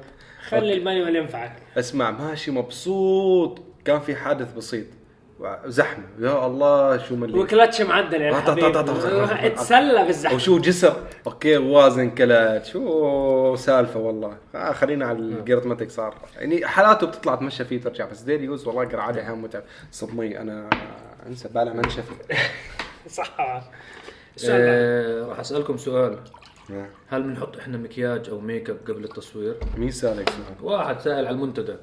خلي 0.48 0.74
المانيوال 0.74 1.16
ينفعك. 1.16 1.52
اسمع 1.78 2.10
ماشي 2.10 2.50
مبسوط. 2.50 3.62
كان 3.84 4.00
في 4.00 4.14
حادث 4.16 4.54
كلتش 4.54 4.86
زحمة. 5.66 6.04
يا 6.18 6.46
الله 6.46 6.98
شو 6.98 7.16
ملي. 7.16 7.38
وكلتش 7.40 7.80
معدل 7.80 8.32
طا- 8.42 8.48
اتسلى 9.44 10.04
بالزحمة. 10.06 10.36
وشو 10.36 10.58
جسر 10.58 10.96
أوكي 11.26 11.56
وازن 11.56 12.10
كلتش 12.10 12.72
شو 12.72 13.56
سالفة 13.56 14.00
والله. 14.00 14.36
آه 14.54 14.72
خلينا 14.72 15.06
على 15.06 15.18
الجير 15.18 15.56
اوتوماتيك 15.56 15.90
صار. 15.90 16.14
يعني 16.36 16.66
حالاته 16.66 17.06
بتطلع 17.06 17.34
تمشى 17.34 17.64
فيه 17.64 17.80
ترجع 17.80 18.04
بس 18.10 18.20
ديلي 18.20 18.44
يوز 18.44 18.66
والله 18.66 18.88
عادي 18.94 19.20
أحيانا 19.20 19.36
متعب 19.36 19.62
صدمي 19.92 20.40
أنا 20.40 20.70
أنسى 21.26 21.48
بالع 21.48 21.72
منشفي 21.72 22.12
صح. 23.08 23.36
آه 24.50 25.24
راح 25.28 25.40
أسألكم 25.40 25.76
سؤال. 25.76 26.18
آه. 26.70 26.86
هل 27.08 27.22
بنحط 27.22 27.56
إحنا 27.56 27.78
مكياج 27.78 28.28
أو 28.30 28.40
ميك 28.40 28.70
أب 28.70 28.76
قبل 28.88 29.04
التصوير؟ 29.04 29.54
مين 29.76 29.90
سالك 29.90 30.28
سؤال؟ 30.30 30.72
واحد 30.72 31.00
سائل 31.00 31.26
على 31.26 31.30
المنتدى. 31.30 31.76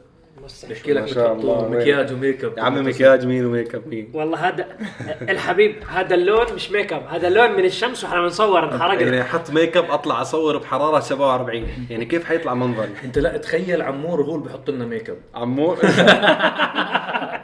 بيحكي 0.68 0.94
لك 0.94 1.18
وين؟ 1.18 1.80
مكياج 1.80 2.14
وميك 2.14 2.44
اب 2.44 2.58
يا 2.58 2.64
عمي 2.64 2.82
مكياج 2.82 3.26
مين 3.26 3.46
وميك 3.46 3.76
اب 3.76 3.88
مين؟ 3.88 4.12
والله 4.14 4.48
هذا 4.48 4.68
الحبيب 5.32 5.76
هذا 5.90 6.16
اللون 6.16 6.46
مش 6.56 6.72
ميك 6.72 6.94
اب 6.94 7.08
هذا 7.08 7.28
اللون 7.28 7.52
من 7.52 7.66
الشمس 7.66 8.04
وإحنا 8.04 8.22
بنصور 8.22 8.64
انحرقنا 8.64 9.02
يعني 9.02 9.22
أحط 9.22 9.52
ميك 9.52 9.78
اب 9.78 9.92
أطلع 9.92 10.22
أصور 10.22 10.58
بحرارة 10.58 11.00
47 11.00 11.68
يعني 11.90 12.06
كيف 12.06 12.26
حيطلع 12.26 12.54
منظري؟ 12.54 12.90
أنت 13.04 13.20
لا 13.20 13.38
تخيل 13.38 13.82
عمور 13.82 14.22
هو 14.22 14.36
اللي 14.36 14.46
بحط 14.50 14.70
لنا 14.70 14.86
ميك 14.86 15.10
اب 15.10 15.18
عمور؟ 15.36 15.78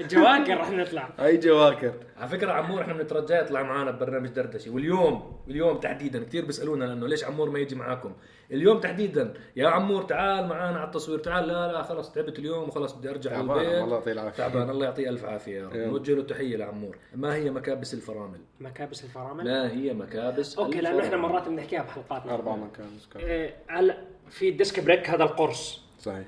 جواكر 0.00 0.56
رح 0.56 0.70
نطلع. 0.70 1.08
أي 1.20 1.36
جواكر. 1.36 1.92
على 2.16 2.28
فكرة 2.28 2.52
عمور 2.52 2.82
إحنا 2.82 2.92
بنترجاه 2.92 3.42
يطلع 3.42 3.62
معنا 3.62 3.90
ببرنامج 3.90 4.28
دردشه 4.28 4.70
واليوم 4.70 5.40
اليوم 5.48 5.78
تحديدا 5.78 6.24
كثير 6.24 6.44
بيسالونا 6.44 6.84
لأنه 6.84 7.08
ليش 7.08 7.24
عمور 7.24 7.50
ما 7.50 7.58
يجي 7.58 7.74
معاكم؟ 7.74 8.12
اليوم 8.50 8.80
تحديدا 8.80 9.34
يا 9.56 9.68
عمور 9.68 10.02
تعال 10.02 10.46
معنا 10.46 10.78
على 10.78 10.86
التصوير 10.86 11.18
تعال 11.18 11.48
لا 11.48 11.72
لا 11.72 11.82
خلص 11.82 12.12
تعبت 12.12 12.38
اليوم 12.38 12.68
وخلص 12.68 12.92
بدي 12.92 13.10
أرجع 13.10 13.30
تعبان، 13.30 13.58
البيت 13.58 13.82
الله 13.82 13.96
يعطيه 13.96 14.12
العافية. 14.12 14.42
تعبان 14.42 14.70
الله 14.70 14.84
يعطيه 14.84 15.08
ألف 15.08 15.24
عافية 15.24 15.58
يا 15.58 15.68
رب. 15.68 15.76
نوجه 15.76 16.14
له 16.14 16.22
تحيه 16.22 16.56
لعمور. 16.56 16.96
ما 17.14 17.34
هي 17.34 17.50
مكابس 17.50 17.94
الفرامل؟ 17.94 18.40
مكابس 18.60 19.04
الفرامل؟ 19.04 19.44
ما 19.44 19.72
هي 19.72 19.94
مكابس 19.94 20.58
أوكي 20.58 20.80
لأنه 20.80 21.04
إحنا؟ 21.04 21.16
مرات 21.16 21.48
بنحكيها 21.48 21.82
بحلقاتنا. 21.82 22.34
أربع 22.34 22.56
مكان 22.56 22.86
إيه، 23.16 23.54
هلا 23.68 23.98
في 24.30 24.50
disc 24.50 24.80
brake 24.80 25.10
هذا 25.10 25.24
القرص. 25.24 25.82
صحيح. 25.98 26.26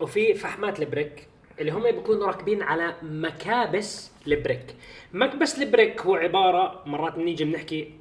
وفي 0.00 0.34
فحمات 0.34 0.80
ال 0.80 0.87
brake. 0.87 1.28
اللي 1.60 1.72
هم 1.72 1.82
بيكونوا 1.82 2.26
راكبين 2.26 2.62
على 2.62 2.94
مكابس 3.02 4.10
ال 4.26 4.34
brake 4.34 4.74
مكبس 5.12 5.62
ال 5.62 5.68
brake 5.68 6.00
هو 6.00 6.14
عبارة 6.14 6.82
مرات 6.86 7.14
بنيجي 7.14 7.44
بنحكي 7.44 7.92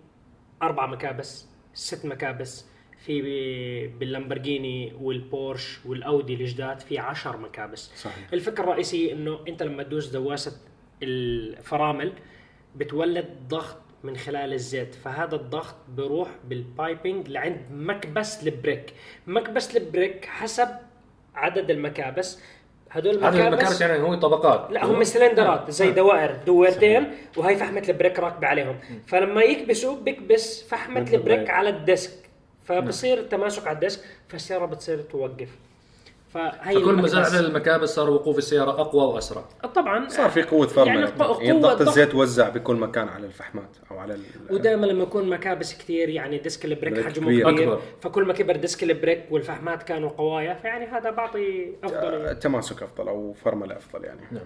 أربع 0.61 0.85
مكابس 0.85 1.45
ست 1.73 2.05
مكابس 2.05 2.65
في 3.05 3.87
باللامبرجيني 3.87 4.93
والبورش 5.01 5.79
والأودي 5.85 6.33
الجداد 6.33 6.79
في 6.79 6.99
عشر 6.99 7.37
مكابس. 7.37 7.91
صحيح. 7.95 8.29
الفكرة 8.33 8.63
الرئيسية 8.63 9.13
إنه 9.13 9.39
أنت 9.47 9.63
لما 9.63 9.83
تدوس 9.83 10.07
دواسة 10.07 10.61
الفرامل 11.03 12.13
بتولد 12.75 13.35
ضغط 13.47 13.77
من 14.03 14.17
خلال 14.17 14.53
الزيت 14.53 14.95
فهذا 14.95 15.35
الضغط 15.35 15.75
بيروح 15.89 16.29
بال 16.47 16.68
piping 16.68 17.29
لعند 17.29 17.61
مكبس 17.71 18.47
ال 18.47 18.55
brake 18.55 18.93
مكبس 19.27 19.77
ال 19.77 19.85
brake 19.85 20.25
حسب 20.25 20.67
عدد 21.35 21.71
المكابس 21.71 22.41
المكابس 22.95 23.36
المكابس 23.36 23.81
يعني 23.81 24.03
هو 24.03 24.15
طبقات. 24.15 24.71
لا 24.71 24.86
هم 24.86 25.03
سلندرات 25.03 25.71
زي 25.71 25.89
آه. 25.89 25.91
دوائر 25.91 26.38
دويرتين 26.45 27.12
وهي 27.38 27.55
فحمة 27.55 27.84
ال 27.89 27.94
brake 27.94 28.19
راكبة 28.19 28.47
عليهم. 28.47 28.79
فلما 29.08 29.41
يكبسوا 29.41 29.95
بيكبس 29.95 30.63
فحمة 30.63 30.99
ال 30.99 31.02
brake. 31.02 31.15
ال 31.15 31.20
brake. 31.20 31.49
على 31.49 31.69
ال 31.69 31.76
disc. 31.76 32.11
فبصير 32.63 33.23
تماسك 33.23 33.67
على 33.67 33.75
ال 33.75 33.81
disc 33.81 34.01
فالسيارة 34.27 34.65
بتصير 34.65 35.01
توقف. 35.01 35.49
فهي 36.35 36.75
فكل 36.79 36.93
ما 36.93 37.07
زاد 37.07 37.45
المكابس 37.45 37.89
صار 37.95 38.09
وقوف 38.09 38.37
السيارة 38.37 38.71
أقوى 38.81 39.03
وأسرع 39.13 39.45
طبعا 39.75 40.09
صار 40.09 40.29
في 40.29 40.41
قوة 40.43 40.67
فرمله 40.67 40.93
يعني 40.99 41.07
قوة- 41.07 41.41
يعني 41.41 41.61
ضغط. 41.61 41.81
الزيت 41.81 42.15
وزع 42.15 42.49
بكل 42.49 42.75
مكان 42.75 43.07
على 43.07 43.25
الفحمات 43.25 43.77
أو 43.91 43.97
على 43.97 44.17
ودائما 44.49 44.85
لما 44.85 45.03
يكون 45.03 45.29
مكابس 45.29 45.77
كثير 45.77 46.09
يعني 46.09 46.37
disc 46.38 46.65
ال 46.65 46.70
brake 46.70 46.93
brake 46.93 47.05
حجمه 47.05 47.25
كبير. 47.25 47.51
كبير, 47.51 47.73
أكبر. 47.73 47.81
فكل 48.01 48.23
ما 48.25 48.33
كبر 48.33 48.55
disc 48.55 48.83
ال 48.83 48.90
brake 48.90 49.23
والفحمات 49.31 49.83
كانوا 49.83 50.09
قوايا 50.09 50.53
فيعني 50.53 50.85
هذا 50.85 51.09
بعطي 51.09 51.73
أفضل 51.83 52.39
تماسك 52.39 52.83
أفضل 52.83 53.07
أو 53.07 53.33
فرمله 53.33 53.77
افضل 53.77 54.03
يعني 54.05 54.21
نعم 54.31 54.45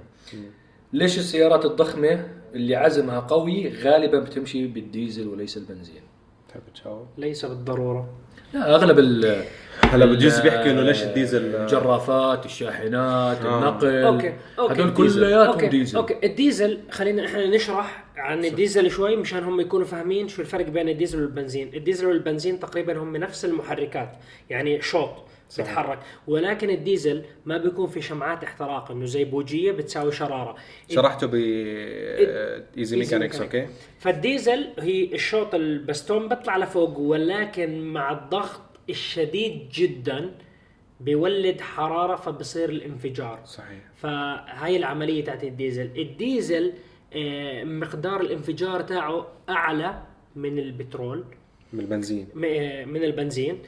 ليش 0.93 1.17
السيارات 1.17 1.65
الضخمة 1.65 2.27
اللي 2.53 2.75
عزمها 2.75 3.19
قوي 3.19 3.69
غالبا 3.83 4.19
بتمشي 4.19 4.67
بالديزل 4.67 5.27
وليس 5.27 5.57
البنزين 5.57 6.01
تحب 6.49 6.61
تجاوب؟ 6.75 7.07
ليس 7.17 7.45
بالضرورة 7.45 8.09
لا 8.53 8.75
أغلب 8.75 8.99
ال 8.99 9.43
هلا 9.85 10.05
بجوز 10.05 10.39
بيحكي 10.39 10.71
إنه 10.71 10.81
ليش 10.81 11.03
الديزل؟ 11.03 11.55
الجرافات 11.55 12.45
الشاحنات 12.45 13.37
آه. 13.45 13.57
النقل 13.59 13.87
أوكي 13.87 14.33
أوكي 14.59 14.73
هدول 14.73 14.93
ديزل. 14.93 15.19
كلياتهم 15.19 15.69
ديزل. 15.69 15.97
أوكي 15.97 16.15
الديزل 16.23 16.79
خلينا 16.91 17.25
إحنا 17.25 17.47
نشرح 17.47 18.03
عن 18.17 18.45
الديزل 18.45 18.91
شوي 18.91 19.15
مشان 19.15 19.43
هم 19.43 19.59
يكونوا 19.61 19.85
فاهمين 19.85 20.27
شو 20.27 20.41
الفرق 20.41 20.65
بين 20.65 20.89
الديزل 20.89 21.21
والبنزين، 21.21 21.71
الديزل 21.73 22.07
والبنزين 22.07 22.59
تقريبا 22.59 22.97
هم 22.97 23.17
نفس 23.17 23.45
المحركات 23.45 24.09
يعني 24.49 24.81
شوط. 24.81 25.09
صحيح. 25.49 25.67
بيتحرك 25.67 25.99
ولكن 26.27 26.69
الديزل 26.69 27.23
ما 27.45 27.57
بيكون 27.57 27.87
في 27.87 28.01
شمعات 28.01 28.43
احتراق 28.43 28.91
إنه 28.91 29.05
زي 29.05 29.23
بوجية 29.23 29.71
بتساوي 29.71 30.11
شرارة. 30.11 30.55
شرحته 30.89 31.27
ب 31.27 31.35
easy 32.77 32.97
mechanics 32.97 33.41
أوكي. 33.41 33.67
فالديزل 33.99 34.67
هي 34.79 35.03
الشوط 35.13 35.55
البستون 35.55 36.29
بيطلع 36.29 36.57
لفوق 36.57 36.97
ولكن 36.99 37.81
مع 37.81 38.11
الضغط 38.11 38.61
الشديد 38.89 39.69
جدا 39.69 40.31
بيولد 40.99 41.61
حرارة 41.61 42.15
فبصير 42.15 42.69
الانفجار. 42.69 43.39
صحيح. 43.45 43.79
فهاي 43.95 44.77
العملية 44.77 45.23
تاعت 45.23 45.43
الديزل. 45.43 45.91
الديزل 45.97 46.73
آه، 47.13 47.63
مقدار 47.63 48.21
الانفجار 48.21 48.81
تاعه 48.81 49.27
أعلى 49.49 50.01
من 50.35 50.59
البترول. 50.59 51.23
من 51.73 51.79
البنزين. 51.79 52.27
آه، 52.45 52.85
من 52.85 53.03
البنزين. 53.03 53.59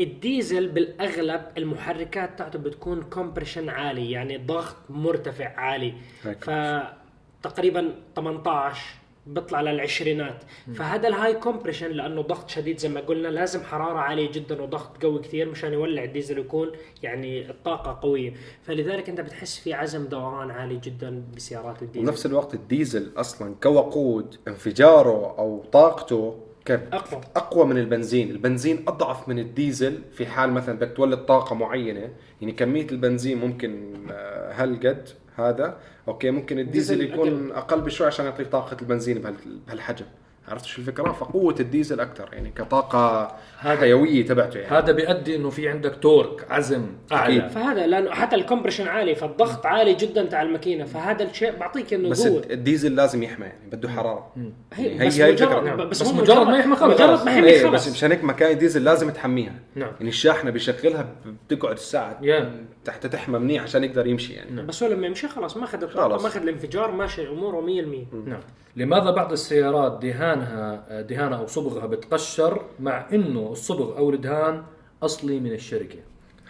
الديزل 0.00 0.68
بالأغلب 0.68 1.42
المحركات 1.58 2.38
تاعته 2.38 2.58
بتكون 2.58 3.02
compression 3.02 3.68
عالي 3.68 4.10
يعني 4.10 4.36
ضغط 4.36 4.76
مرتفع 4.90 5.48
عالي. 5.56 5.94
فتقريبا 6.40 7.94
18 8.16 8.82
بيطلع 9.26 9.60
للعشرينات. 9.60 10.42
فهذا 10.74 11.08
ال 11.08 11.34
high 11.34 11.49
compression 11.49 11.90
لأنه 11.90 12.22
ضغط 12.22 12.50
شديد 12.50 12.78
زي 12.78 12.88
ما 12.88 13.00
قلنا 13.00 13.28
لازم 13.28 13.62
حرارة 13.62 13.98
عالية 13.98 14.32
جدا 14.32 14.62
وضغط 14.62 15.02
قوي 15.02 15.18
كثير 15.20 15.50
مشان 15.50 15.72
يولع 15.72 16.04
الديزل 16.04 16.38
ويكون 16.38 16.70
يعني 17.02 17.50
الطاقة 17.50 17.98
قوية. 18.02 18.34
فلذلك 18.62 19.08
أنت 19.08 19.20
بتحس 19.20 19.58
في 19.58 19.74
عزم 19.74 20.06
دوران 20.06 20.50
عالي 20.50 20.76
جدا 20.76 21.22
بسيارات 21.36 21.82
الديزل. 21.82 22.08
ونفس 22.08 22.26
الوقت 22.26 22.54
الديزل 22.54 23.12
أصلا 23.16 23.54
كوقود 23.62 24.36
انفجاره 24.48 25.34
أو 25.38 25.64
طاقته 25.72 26.38
كان 26.64 26.80
أقوى. 26.92 27.20
أقوى 27.36 27.66
من 27.66 27.78
البنزين، 27.78 28.30
البنزين 28.30 28.84
أضعف 28.88 29.28
من 29.28 29.38
الديزل 29.38 29.98
في 30.12 30.26
حال 30.26 30.52
مثلا 30.52 30.76
بدك 30.78 30.96
تولد 30.96 31.18
طاقة 31.18 31.54
معينة، 31.54 32.08
يعني 32.40 32.52
كمية 32.52 32.86
البنزين 32.92 33.38
ممكن 33.38 33.92
آه، 34.10 34.52
هالقد 34.52 35.08
هذا، 35.36 35.76
أوكي 36.08 36.30
ممكن 36.30 36.58
الديزل 36.58 36.98
ديزل 36.98 37.12
يكون 37.14 37.52
أقل. 37.52 37.80
بشوي 37.80 38.06
عشان 38.06 38.24
يعطيك 38.24 38.46
طاقة 38.46 38.76
البنزين 38.82 39.18
بهال- 39.18 39.58
بهالحجم، 39.66 40.06
عرفت 40.48 40.64
شو 40.64 40.80
الفكرة؟ 40.80 41.12
فقوة 41.12 41.54
الديزل 41.60 42.00
أكثر 42.00 42.28
يعني 42.32 42.50
كطاقة 42.50 43.36
هذا- 43.58 43.80
حيوية 43.80 44.26
تبعته 44.26 44.58
يعني. 44.60 44.76
هذا 44.78 44.92
بيؤدي 44.92 45.36
إنه 45.36 45.50
في 45.50 45.68
عندك 45.68 45.96
torque 46.02 46.46
عزم 46.50 46.86
أعلى. 47.12 47.38
أكيد. 47.38 47.50
فهذا 47.50 47.86
لأنه 47.86 48.10
حتى 48.10 48.36
ال 48.36 48.40
compression 48.40 48.88
عالي 48.88 49.14
فالضغط 49.14 49.66
عالي 49.66 49.94
جدا 49.94 50.24
تاع 50.24 50.42
الماكينة 50.42 50.84
فهذا 50.84 51.22
الشيء 51.24 51.56
بعطيك 51.60 51.94
إنه 51.94 52.08
بس 52.08 52.26
قوه 52.26 52.42
الديزل 52.50 52.94
لازم 52.94 53.22
يحمى 53.22 53.46
يعني 53.46 53.70
بده 53.72 53.88
حرارة. 53.88 54.32
هي 54.72 55.00
هي 55.00 55.06
بس 55.06 55.20
هي 55.20 55.32
مجرد 55.32 55.52
الفكرة. 55.52 55.84
بس, 55.84 56.02
بس 56.02 56.08
هو 56.08 56.12
مجرد 56.20 56.46
ما 56.46 56.58
يحمى 56.58 56.76
خلص. 56.76 56.94
مجرد 56.94 57.24
ما 57.24 57.32
يحمى 57.32 57.58
خلص 57.58 57.86
بس 57.86 57.92
مشان 57.92 58.10
هيك 58.10 58.24
مكاين 58.24 58.58
ديزل 58.58 58.84
لازم 58.84 59.10
تحميها. 59.10 59.54
نعم. 59.74 59.92
يعني 59.98 60.08
الشاحنة 60.08 60.50
بيشغلها 60.50 61.08
بتقعد 61.50 61.72
الساعة 61.72 62.18
يا. 62.22 62.64
تحت 62.84 63.06
تحمى 63.06 63.38
منيح 63.38 63.62
عشان 63.62 63.84
يقدر 63.84 64.06
يمشي 64.06 64.32
يعني. 64.32 64.62
بس 64.62 64.82
هو 64.82 64.88
لما 64.88 65.06
يمشي 65.06 65.28
خلاص 65.28 65.56
ما 65.56 65.64
أخذ 65.64 65.82
الطاقة 65.82 66.08
خلاص. 66.08 66.22
ما 66.22 66.28
أخذ 66.28 66.42
الانفجار 66.42 66.90
ماشي 66.90 67.28
أموره 67.28 67.60
100% 67.60 68.14
نعم. 68.28 68.40
لماذا 68.76 69.10
بعض 69.10 69.32
السيارات 69.32 69.98
دهانها 70.02 71.00
دهانها 71.00 71.38
أو 71.38 71.46
صبغها 71.46 71.86
بتقشر 71.86 72.64
مع 72.80 73.06
إنه 73.12 73.48
الصبغ 73.52 73.98
أو 73.98 74.10
الدهان 74.10 74.62
أصلي 75.02 75.40
من 75.40 75.52
الشركة 75.52 75.98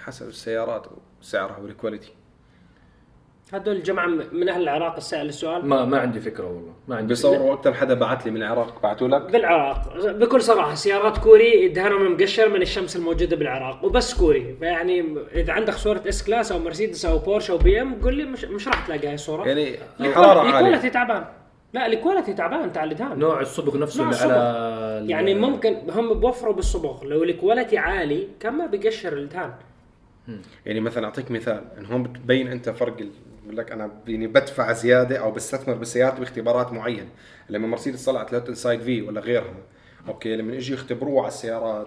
حسب 0.04 0.28
السيارات 0.28 0.86
وسعرها 1.20 1.58
وال 1.58 1.70
quality 1.70 2.12
هدول 3.52 3.76
الجماعة 3.76 4.06
من 4.32 4.48
أهل 4.48 4.62
العراق 4.62 4.96
السائل 4.96 5.28
السؤال؟ 5.28 5.66
ما 5.66 5.84
ما 5.84 5.98
عندي 5.98 6.20
فكرة 6.20 6.44
والله. 6.46 6.72
ما 6.88 6.96
عندي 6.96 7.08
بيصوروا 7.08 7.54
أكثر 7.54 7.74
حدا 7.74 7.94
بعت 7.94 8.24
لي 8.24 8.30
من 8.30 8.36
العراق 8.42 8.82
بعتوا 8.82 9.08
لك؟ 9.08 9.22
بالعراق. 9.32 9.96
بكل 10.06 10.42
صراحة 10.42 10.74
سيارات 10.74 11.18
كوري 11.18 11.68
دهانهم 11.68 12.12
مقشر 12.12 12.48
من 12.48 12.62
الشمس 12.62 12.96
الموجودة 12.96 13.36
بالعراق 13.36 13.84
وبس 13.84 14.14
كوري. 14.14 14.56
يعني 14.60 15.04
إذا 15.34 15.52
عندك 15.52 15.74
صورة 15.74 16.02
S 16.08 16.24
Class 16.24 16.52
أو 16.52 16.58
مرسيدس 16.58 17.04
أو 17.06 17.18
بورش 17.18 17.50
أو 17.50 17.58
BM 17.58 17.94
قول 18.02 18.14
لي 18.14 18.24
مش, 18.24 18.44
مش 18.44 18.68
راح 18.68 18.86
تلاقي 18.86 19.08
هاي 19.08 19.14
الصورة. 19.14 19.44
يعني 19.48 19.76
الحرارة 20.00 20.42
ال 20.46 20.50
quality 20.50 20.76
عاليه 20.76 20.88
تعبان. 20.88 21.24
لا 21.72 21.86
ال 21.86 21.92
quality 21.92 22.32
تعبان 22.32 22.72
تاع 22.72 22.84
الدهان 22.84 23.18
نوع 23.18 23.40
الصبغ 23.40 23.78
نفسه 23.78 23.98
نوع 24.04 24.06
اللي 24.12 24.16
الصبغ. 24.16 24.32
على 24.32 24.42
ال- 25.04 25.10
يعني 25.10 25.34
ممكن 25.34 25.76
هم 25.90 26.14
بوفروا 26.14 26.54
بالصبغ. 26.54 27.04
لو 27.04 27.22
ال 27.24 27.31
quality 27.31 27.78
عالي 27.78 28.28
كان 28.40 28.52
ما 28.52 28.66
بيقشر 28.66 29.12
الدهان. 29.12 29.52
يعني 30.66 30.80
مثلا 30.80 31.04
أعطيك 31.04 31.30
مثال 31.30 31.64
إن 31.78 31.86
هون 31.86 32.02
بتبين 32.02 32.48
أنت 32.48 32.70
فرق 32.70 32.98
ال- 33.00 33.10
بقول 33.44 33.56
لك 33.56 33.72
أنا 33.72 33.90
يعني 34.06 34.26
بدفع 34.26 34.72
زيادة 34.72 35.16
أو 35.18 35.30
بستثمر 35.30 35.74
بسيارتي 35.74 36.20
باختبارات 36.20 36.72
معينه 36.72 37.08
لما 37.48 37.66
مرسيدس 37.66 38.04
طلعت 38.04 38.32
hot 38.32 38.48
inside 38.48 38.80
V 38.80 39.02
ولا 39.02 39.20
غيرها 39.20 39.54
أوكي 40.08 40.36
لما 40.36 40.54
يجوا 40.54 40.76
يختبروه 40.76 41.20
على 41.20 41.28
السيارات 41.28 41.86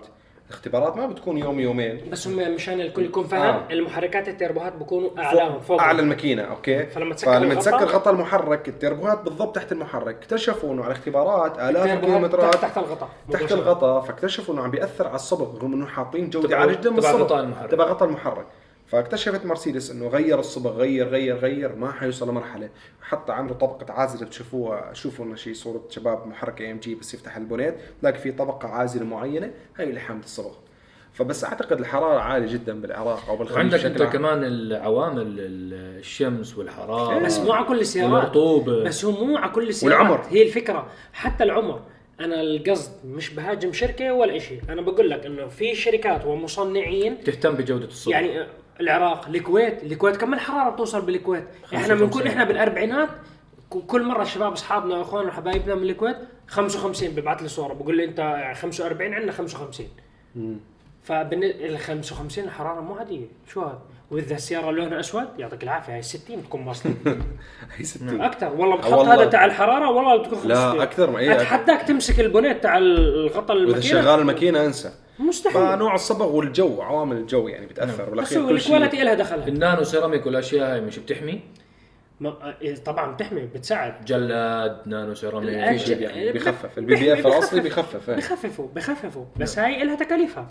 الاختبارات 0.50 0.98
ما 0.98 1.08
بتكون 1.08 1.38
يوم 1.38 1.60
يومين 1.60 2.10
بس 2.12 2.28
هم 2.28 2.54
مشان 2.56 2.82
الكل 2.82 3.06
يكون 3.06 3.24
فاهم 3.24 3.42
آه. 3.42 3.68
المحركات 3.72 4.28
التربوهات 4.28 4.76
بكونوا 4.76 5.10
أعلاهم 5.20 5.60
فوق 5.60 5.82
اعلى 5.82 6.02
الماكينة 6.02 6.42
أوكي 6.44 6.86
فلما 6.86 7.16
تسكر 7.16 7.32
فلما 7.40 7.56
تسكر 7.56 7.86
غطاء 7.86 8.14
المحرك 8.14 8.68
التربوهات 8.70 9.22
بالضبط 9.22 9.56
تحت 9.56 9.72
المحرك 9.72 10.16
اكتشفوا 10.16 10.74
إنه 10.74 10.84
على 10.84 10.92
اختبارات 10.92 11.60
آلاف 11.60 11.86
الكيلومترات 11.94 12.56
تحت- 12.56 12.78
الغطاء 12.78 13.10
تحت. 13.32 13.52
الغطاء 13.52 14.02
فاكتشفوا 14.02 14.54
إنه 14.56 14.64
عم 14.64 14.72
بيأثر 14.72 15.08
على 15.08 15.16
الصبغ 15.16 15.58
رغم 15.58 15.74
إنه 15.74 15.86
حاطين 15.86 16.30
جودة 16.30 16.58
عاليه 16.58 16.74
جدا 16.76 16.90
غطاء 16.90 17.40
المحرك. 17.44 17.72
تبع 17.72 17.86
غطاء 17.86 18.10
المحرك 18.10 18.46
فاكتشفت 18.88 19.46
مرسيدس 19.46 19.92
إنه 19.92 20.08
غير 20.08 20.40
الصبغ 20.40 20.72
غير 20.78 21.08
غير 21.08 21.36
غير 21.38 21.76
ما 21.76 21.92
حيوصل 21.92 22.30
لمرحلة. 22.30 22.70
حتى 23.02 23.32
عملوا 23.32 23.56
طبقة 23.56 23.94
عازلة 23.94 24.26
بتشوفوها 24.26 24.94
شوفوا 24.94 25.26
لنا 25.26 25.36
شيء 25.36 25.54
صورة 25.54 25.84
شباب 25.90 26.28
محرك 26.28 26.62
AMG 26.62 26.96
بس 26.96 27.14
يفتح 27.14 27.38
ال 27.38 27.43
bonnet 27.43 27.76
تلاقي 28.02 28.18
في 28.20 28.32
طبقة 28.32 28.68
عازلة 28.68 29.06
معينة 29.06 29.52
هي 29.78 29.84
اللي 29.84 30.00
حامله 30.00 30.24
الصبغ. 30.24 30.52
فبس 31.14 31.44
أعتقد 31.44 31.80
الحرارة 31.80 32.20
عالية 32.20 32.54
جدا 32.54 32.82
بالعراق 32.82 33.30
أو 33.30 33.36
بالخليج 33.38 33.58
وعندك 33.74 33.86
أنت. 33.86 34.04
كمان 34.04 34.44
العوامل 34.44 35.22
ال- 35.22 36.00
الشمس 36.00 36.58
والحرارة 36.58 37.20
بس 37.26 37.40
مو 37.40 37.52
على 37.54 37.66
كل 37.66 37.80
السيارات. 37.80 38.12
والرطوبة. 38.14 38.84
بس 38.84 39.06
هو 39.06 39.26
مو 39.26 39.38
على 39.38 39.52
كل 39.52 39.70
السيارات. 39.70 40.00
والعمر. 40.00 40.22
هي 40.30 40.44
الفكرة. 40.44 40.88
حتى 41.14 41.44
العمر. 41.44 41.82
أنا 42.20 42.42
القصد 42.42 42.92
مش 43.06 43.30
بهاجم 43.34 43.74
شركة 43.74 44.14
ولا 44.14 44.40
شيء 44.40 44.62
أنا 44.70 44.82
بقول 44.82 45.10
لك 45.10 45.26
إنه 45.26 45.48
في 45.48 45.76
شركات 45.76 46.26
ومصنعين 46.26 47.24
تهتم 47.24 47.54
بجودة 47.56 47.86
الصبغ. 47.86 48.14
يعني 48.14 48.46
العراق 48.80 49.28
الكويت. 49.28 49.84
الكويت 49.84 50.18
كم 50.18 50.34
الحرارة 50.34 50.70
بتوصل 50.70 51.02
بالكويت؟ 51.02 51.44
إحنا 51.76 51.96
بنكون 51.96 52.28
إحنا 52.28 52.44
بالأربعينات 52.44 53.10
كل 53.70 54.04
مرة 54.04 54.22
الشباب 54.22 54.52
أصحابنا 54.52 54.98
وإخواننا 54.98 55.30
وحبايبنا 55.30 55.76
من 55.76 55.84
الكويت 55.84 56.18
55 56.48 57.10
ببعث 57.10 57.42
لي 57.42 57.48
صورة. 57.48 57.74
بقول 57.74 57.98
لي 57.98 58.06
أنت 58.06 58.52
45 58.56 59.14
عندنا 59.14 59.32
55 59.32 59.88
فبن 61.04 61.44
ال 61.44 61.80
55 61.80 62.44
الحرارة 62.44 62.82
مو 62.82 62.96
عادية. 62.96 63.26
شو 63.48 63.62
هذا؟ 63.62 63.80
وإذا 64.12 64.36
السيارة 64.36 64.72
لونها 64.72 65.00
أسود 65.00 65.28
يعطيك 65.38 65.64
العافية. 65.64 65.94
هاي 65.94 66.02
60 66.02 66.42
بتكون 66.42 66.68
واصلة. 66.68 66.94
هي 67.78 67.84
60 67.84 68.22
أكثر. 68.22 68.54
والله 68.54 68.76
بتحط 68.76 68.94
والله. 68.94 69.14
هذا 69.14 69.26
تاع 69.26 69.46
الحرارة 69.46 69.90
والله 69.90 70.18
بتكون 70.18 70.38
65 70.38 70.78
لا 70.78 70.84
أكثر 70.84 71.10
ما 71.10 71.20
إيه، 71.20 71.36
أتحداك 71.36 71.82
تمسك 71.82 72.20
ال 72.20 72.26
bonnet 72.26 72.64
تاع 72.64 72.78
الغطاء 72.78 73.58
وإذا 73.58 73.70
الماكينة؟ 73.70 74.02
شغال 74.02 74.20
الماكينة 74.20 74.66
أنسى. 74.66 74.92
مستحيل. 75.20 75.54
فنوع 75.62 75.96
الصبغ 75.96 76.36
والجو 76.36 76.82
عوامل 76.82 77.18
الجو 77.18 77.48
يعني 77.48 77.66
بتأثر 77.66 78.10
بس 78.10 78.34
كل 78.34 78.60
شيء. 78.60 78.74
ال 78.76 78.79
quality 78.79 79.04
لها 79.04 79.14
دخلها 79.14 79.48
ال 79.48 79.55
nano 79.55 79.84
ceramic 79.84 80.26
والأشياء 80.26 80.74
هاي 80.74 80.82
مش 80.82 81.00
بتحمي؟ 81.00 81.42
ما- 82.20 82.56
إيه، 82.62 82.76
طبعا 82.76 83.12
بتحمي 83.14 83.42
بتساعد. 83.42 84.06
جلاد 84.06 84.78
nano 84.86 85.14
ceramic 85.14 85.68
في 85.72 85.80
شيء 85.80 86.02
يعني 86.02 86.32
بيخفف 86.32 86.78
ال 86.78 86.96
PPF 86.96 87.28
الأصلي 87.28 87.62
بيخفف 87.62 88.10
إيه. 88.10 88.16
بخففوا 88.16 88.68
بخففوا. 88.76 89.26
بس 89.38 89.60
هاي 89.60 89.84
لها 89.84 89.96
تكاليفها. 89.96 90.48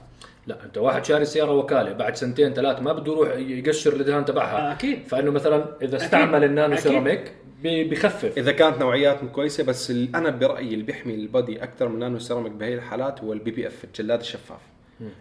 لا 0.47 0.65
أنت 0.65 0.79
واحد 0.79 1.05
شاري 1.05 1.25
سيارة 1.25 1.53
وكالة 1.53 1.93
بعد 1.93 2.17
سنتين 2.17 2.55
ثلاث 2.55 2.83
ما 2.83 2.93
بده 2.93 3.13
يروح 3.13 3.29
يقشر 3.37 3.93
الدهان 3.93 4.25
تبعها. 4.25 4.73
أكيد. 4.73 5.07
فإنه 5.09 5.31
مثلا 5.31 5.65
إذا 5.83 5.97
استعمل 5.97 6.45
ال 6.45 6.50
nano. 6.50 6.77
ceramic 6.77 7.33
بيخفف. 7.65 8.39
إذا 8.39 8.53
كانت 8.53 8.79
نوعيات 8.79 9.25
كويسة 9.25 9.65
بس 9.65 9.91
أنا 9.91 10.31
برأيي 10.31 10.75
اللي 10.75 10.85
بيحمي 10.85 11.15
ال 11.15 11.24
body 11.24 11.63
أكثر 11.63 11.89
من 11.89 11.99
nano 11.99 12.19
ceramic 12.19 12.53
بهي 12.53 12.75
الحالات 12.75 13.21
هو 13.21 13.33
ال 13.33 13.51
PPF 13.51 13.85
الجلاد 13.85 14.21
الشفاف. 14.21 14.61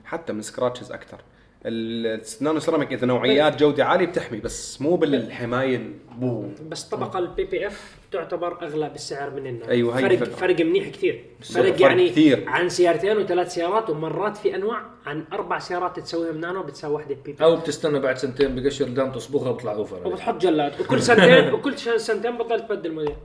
حتى 0.06 0.34
من 0.34 0.42
scratches 0.42 0.92
أكثر. 0.92 1.22
ال 1.66 1.85
nano 1.85 2.60
ceramic 2.60 2.94
إذا 2.94 3.08
نوعيات 3.08 3.60
جودة 3.60 3.86
عالية 3.86 4.06
بتحمي 4.06 4.40
بس 4.40 4.82
مو 4.82 4.96
بالحماية 4.96 5.76
البو 5.76 6.50
بس 6.68 6.84
طبقة 6.84 7.20
ال 7.20 7.44
PPF 7.44 7.98
تعتبر 8.12 8.62
أغلى 8.62 8.90
بالسعر 8.90 9.30
من 9.30 9.48
النانو 9.48 9.72
أيوة، 9.72 9.98
هي 9.98 10.02
فرق 10.02 10.12
الفكرة. 10.12 10.36
فرق 10.36 10.62
منيح 10.62 10.88
كثير. 10.88 11.26
فرق 11.42 11.64
فرق 11.64 11.82
يعني 11.82 12.10
كثير. 12.10 12.50
عن 12.50 12.70
سيارتين 12.70 13.18
وثلاث 13.18 13.54
سيارات 13.54 13.90
ومرات 13.90 14.38
في 14.38 14.56
أنواع 14.56 14.82
عن 15.06 15.26
أربع 15.34 15.60
سيارات 15.60 16.00
تسويهم 16.00 16.38
نانو 16.38 16.64
بتساوي 16.64 16.96
وحده 16.96 17.16
PPF 17.26 17.56
بتستنى 17.56 18.00
بعد 18.00 18.18
سنتين 18.18 18.56
بقشر 18.56 18.86
الدهان 18.86 19.12
تصبغها 19.12 19.52
بيطلع 19.52 19.74
أوفر 19.74 20.08
وبتحط 20.08 20.42
جلاد 20.42 20.82
وكل 20.82 21.02
سنتين 21.02 21.50
وكل 21.54 21.80
سنتين 21.80 22.38
بطل 22.38 22.60
تبدل 22.60 22.92
موديل 22.92 23.16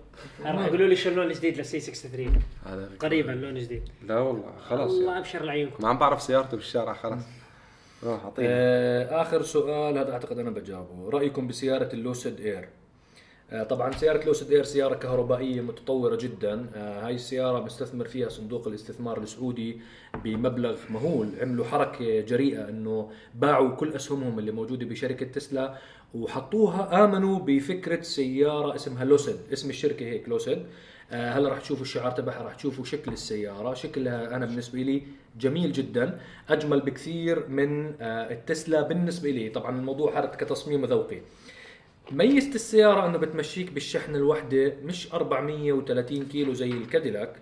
راح 0.44 0.66
يقولوا 0.66 0.88
لي 0.88 0.96
شو 0.96 1.09
اللون 1.09 1.27
الجديد 1.27 1.59
لل 1.59 1.73
C 1.73 1.81
63 1.81 2.42
هذا 2.66 2.90
قريبا 3.01 3.31
لون 3.31 3.55
جديد 3.55 3.83
لا 4.07 4.18
والله 4.18 4.53
خلاص 4.68 4.92
الله 4.92 5.07
يعني. 5.07 5.18
أبشر 5.18 5.44
لعيونكم. 5.44 5.83
ما 5.83 5.88
عم 5.88 5.98
بعرف 5.98 6.22
سيارته 6.22 6.57
بالشارع 6.57 6.92
خلاص. 6.92 7.22
آه 8.38 9.22
آخر 9.22 9.42
سؤال 9.42 9.98
هذا 9.98 10.12
أعتقد 10.12 10.38
أنا 10.38 10.50
بجاوبه. 10.50 11.11
رأيكم 11.11 11.46
بسيارة 11.46 11.88
اللوسيد 11.92 12.40
إير؟ 12.40 12.68
آه 13.50 13.62
طبعا 13.62 13.92
سيارة 13.92 14.24
لوسيد 14.24 14.52
إير 14.52 14.64
سيارة 14.64 14.94
كهربائية 14.94 15.61
متطورة 15.61 16.16
جدا. 16.16 16.66
آه 16.74 17.06
هاي 17.06 17.14
السيارة 17.14 17.64
مستثمر 17.64 18.08
فيها 18.08 18.28
صندوق 18.28 18.68
الاستثمار 18.68 19.18
السعودي 19.18 19.80
بمبلغ 20.24 20.76
مهول. 20.90 21.28
عملوا 21.40 21.64
حركة 21.64 22.20
جريئة 22.20 22.68
إنه 22.68 23.11
باعوا 23.34 23.70
كل 23.70 23.92
أسهمهم 23.92 24.38
اللي 24.38 24.52
موجودة 24.52 24.87
بشركة 24.87 25.26
تسلا 25.26 25.74
وحطوها 26.14 27.04
آمنوا 27.04 27.38
بفكرة 27.38 28.02
سيارة 28.02 28.74
اسمها 28.74 29.04
لوسيد 29.04 29.37
اسم 29.52 29.70
الشركة 29.70 30.06
هيك 30.06 30.28
لوسيد 30.28 30.58
هلا 31.11 31.49
راح 31.49 31.61
تشوفوا 31.61 31.83
الشعار 31.83 32.11
تبعها 32.11 32.42
راح 32.42 32.55
تشوفوا 32.55 32.85
شكل 32.85 33.12
السيارة. 33.12 33.75
شكلها 33.75 34.37
أنا 34.37 34.47
بالنسبة 34.47 34.79
لي 34.79 35.03
جميل 35.40 35.73
جدا 35.73 36.21
أجمل 36.49 36.81
بكثير 36.81 37.49
من 37.49 37.94
آه، 38.01 38.31
التسلا 38.33 38.83
بالنسبة 38.83 39.31
لي. 39.31 39.49
طبعا 39.49 39.79
الموضوع 39.79 40.18
هذا 40.18 40.27
كتصميم 40.27 40.85
ذوقي 40.85 41.21
ميزة 42.12 42.55
السيارة 42.55 43.07
إنه 43.07 43.18
بتمشيك 43.18 43.73
بالشحنة 43.73 44.18
الواحدة 44.18 44.73
مش 44.85 45.14
430 45.14 46.25
كيلو 46.27 46.53
زي 46.53 46.71
الكاديلاك. 46.71 47.37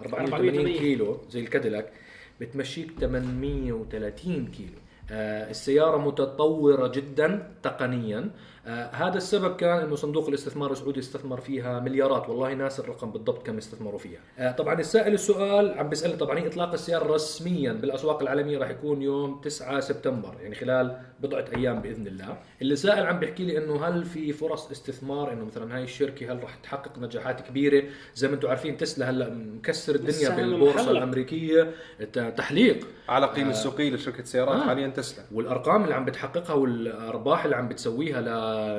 480 0.00 0.34
480 0.34 0.78
كيلو 0.78 1.18
زي 1.30 1.40
الكاديلاك. 1.40 1.92
بتمشيك 2.40 2.90
830 3.00 4.46
كيلو. 4.46 4.72
آه 5.10 5.50
السيارة 5.50 5.96
متطورة 5.96 6.88
جدا 6.88 7.52
تقنيا. 7.62 8.18
آه 8.18 8.59
هذا 8.92 9.16
السبب 9.16 9.56
كان 9.56 9.78
إنه 9.78 9.94
صندوق 9.96 10.28
الاستثمار 10.28 10.72
السعودي 10.72 11.00
استثمر 11.00 11.40
فيها 11.40 11.80
مليارات 11.80 12.28
والله 12.28 12.54
ناس 12.54 12.80
الرقم 12.80 13.10
بالضبط 13.10 13.46
كم 13.46 13.56
استثمروا 13.56 13.98
فيها. 13.98 14.20
آه 14.38 14.52
طبعا 14.52 14.80
السائل 14.80 15.14
السؤال 15.14 15.78
عم 15.78 15.88
بيسألني 15.88 16.16
طبعا 16.16 16.46
إطلاق 16.46 16.72
السيارة 16.72 17.14
رسميا 17.14 17.72
بالأسواق 17.72 18.22
العالمية 18.22 18.58
راح 18.58 18.70
يكون 18.70 19.02
يوم 19.02 19.40
9 19.44 19.80
سبتمبر 19.80 20.34
يعني 20.42 20.54
خلال 20.54 20.96
بضعة 21.20 21.44
أيام 21.56 21.80
بإذن 21.82 22.06
الله. 22.06 22.36
اللي 22.62 22.76
سائل 22.76 23.06
عم 23.06 23.18
بيحكي 23.18 23.44
لي 23.44 23.58
إنه 23.58 23.84
هل 23.86 24.04
في 24.04 24.32
فرص 24.32 24.70
استثمار؟ 24.70 25.32
إنه 25.32 25.44
مثلا 25.44 25.76
هاي 25.76 25.84
الشركة 25.84 26.32
هل 26.32 26.42
راح 26.42 26.54
تحقق 26.54 26.98
نجاحات 26.98 27.40
كبيرة؟ 27.40 27.84
زي 28.14 28.28
ما 28.28 28.34
أنتم 28.34 28.48
عارفين 28.48 28.76
تسلا 28.76 29.10
هلأ 29.10 29.28
مكسر 29.34 29.94
الدنيا 29.94 30.10
السهم 30.10 30.36
بالبورصة 30.36 30.74
محلق. 30.76 30.90
الأمريكية. 30.90 31.70
ت- 32.12 32.18
تحليق. 32.38 32.86
على 33.08 33.26
قيمة 33.26 33.50
السوقيه 33.50 33.90
لشركة 33.90 34.24
سيارات 34.24 34.56
آه. 34.62 34.66
حاليا 34.66 34.88
تسلا. 34.88 35.24
والأرقام 35.32 35.84
اللي 35.84 35.94
عم 35.94 36.04
بتحققها 36.04 36.54
والأرباح 36.54 37.44
اللي 37.44 37.56
عم 37.56 37.68
بتسويها 37.68 38.20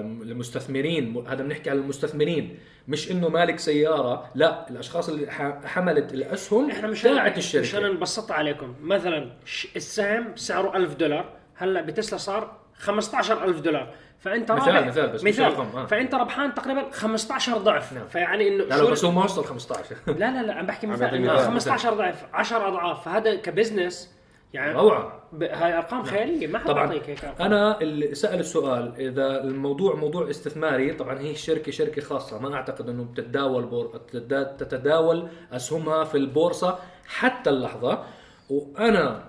م- 0.01 1.27
هذا 1.27 1.43
بنحكي 1.43 1.69
على 1.69 1.79
المستثمرين 1.79 2.57
مش 2.88 3.12
إنه 3.12 3.29
مالك 3.29 3.60
سيارة 3.60 4.29
لا 4.36 4.69
الأشخاص 4.69 5.10
اللي 5.10 5.31
حملت 5.65 6.13
الأسهم 6.13 6.71
إحنا 6.71 6.88
مش 6.88 7.01
تاعت 7.01 7.38
مشان 7.38 7.60
الشركة 7.62 7.88
نبسطها 7.88 8.34
عليكم. 8.34 8.75
مثلا 8.81 9.31
ش- 9.45 9.67
السهم 9.75 10.36
سعره 10.36 10.77
1000 10.77 10.95
دولار 10.95 11.29
هلأ 11.55 11.81
بتسلا 11.81 12.17
صار 12.17 12.57
15000 12.77 13.60
دولار. 13.60 13.93
فأنت 14.19 14.51
مثال- 14.51 14.73
رابح. 14.75 14.88
مثال 14.88 15.07
بس 15.10 15.23
مش 15.23 15.29
مثال. 15.34 15.45
رقم، 15.45 15.77
آه. 15.77 15.86
فأنت 15.86 16.15
ربحان 16.15 16.53
تقريبا 16.53 16.89
15 16.91 17.57
ضعف. 17.57 17.93
نعم. 17.93 18.07
فيعني 18.07 18.47
إنه 18.47 18.63
لا 18.63 18.77
شو 18.77 18.84
لا 18.84 18.91
بس 18.91 19.05
هو 19.05 19.12
ما 19.12 19.23
وصل 19.23 19.45
15 19.45 19.95
لا 20.07 20.13
لا 20.13 20.43
لا 20.43 20.53
عم 20.53 20.65
بحكي 20.65 20.88
مثال. 20.88 21.39
15 21.39 21.93
ضعف 21.93 22.25
10 22.34 22.67
أضعاف. 22.67 23.05
فهذا 23.05 23.36
كبزنس 23.36 24.13
يعني 24.53 24.73
روعة. 24.73 25.21
هاي 25.41 25.77
أرقام 25.77 26.03
خيالية 26.03 26.47
ما 26.47 26.59
حد 26.59 26.65
طبعا. 26.67 26.85
أنا 27.39 27.81
اللي 27.81 28.15
سأل 28.15 28.39
السؤال 28.39 28.93
إذا 28.97 29.43
الموضوع 29.43 29.95
موضوع 29.95 30.29
استثماري 30.29 30.93
طبعا 30.93 31.19
هي 31.19 31.31
الشركة 31.31 31.71
شركة 31.71 32.01
خاصة 32.01 32.39
ما 32.39 32.55
أعتقد 32.55 32.89
إنه 32.89 33.03
بتتداول 33.03 33.65
بور... 33.65 34.01
تتدا- 34.11 34.57
تتداول 34.57 35.27
أسهمها 35.51 36.03
في 36.03 36.17
البورصة 36.17 36.79
حتى 37.07 37.49
اللحظة. 37.49 38.03
وأنا 38.49 39.23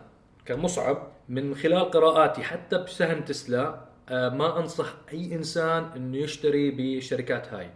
كمصعب 0.47 1.09
من 1.29 1.55
خلال 1.55 1.91
قراءاتي 1.91 2.43
حتى 2.43 2.79
بسهم 2.79 3.21
تسلا 3.21 3.81
آه، 4.09 4.29
ما 4.29 4.59
أنصح 4.59 4.87
أي 5.13 5.35
إنسان 5.35 5.85
إنه 5.97 6.17
يشتري 6.17 6.71
بالشركات 6.71 7.53
هاي. 7.55 7.71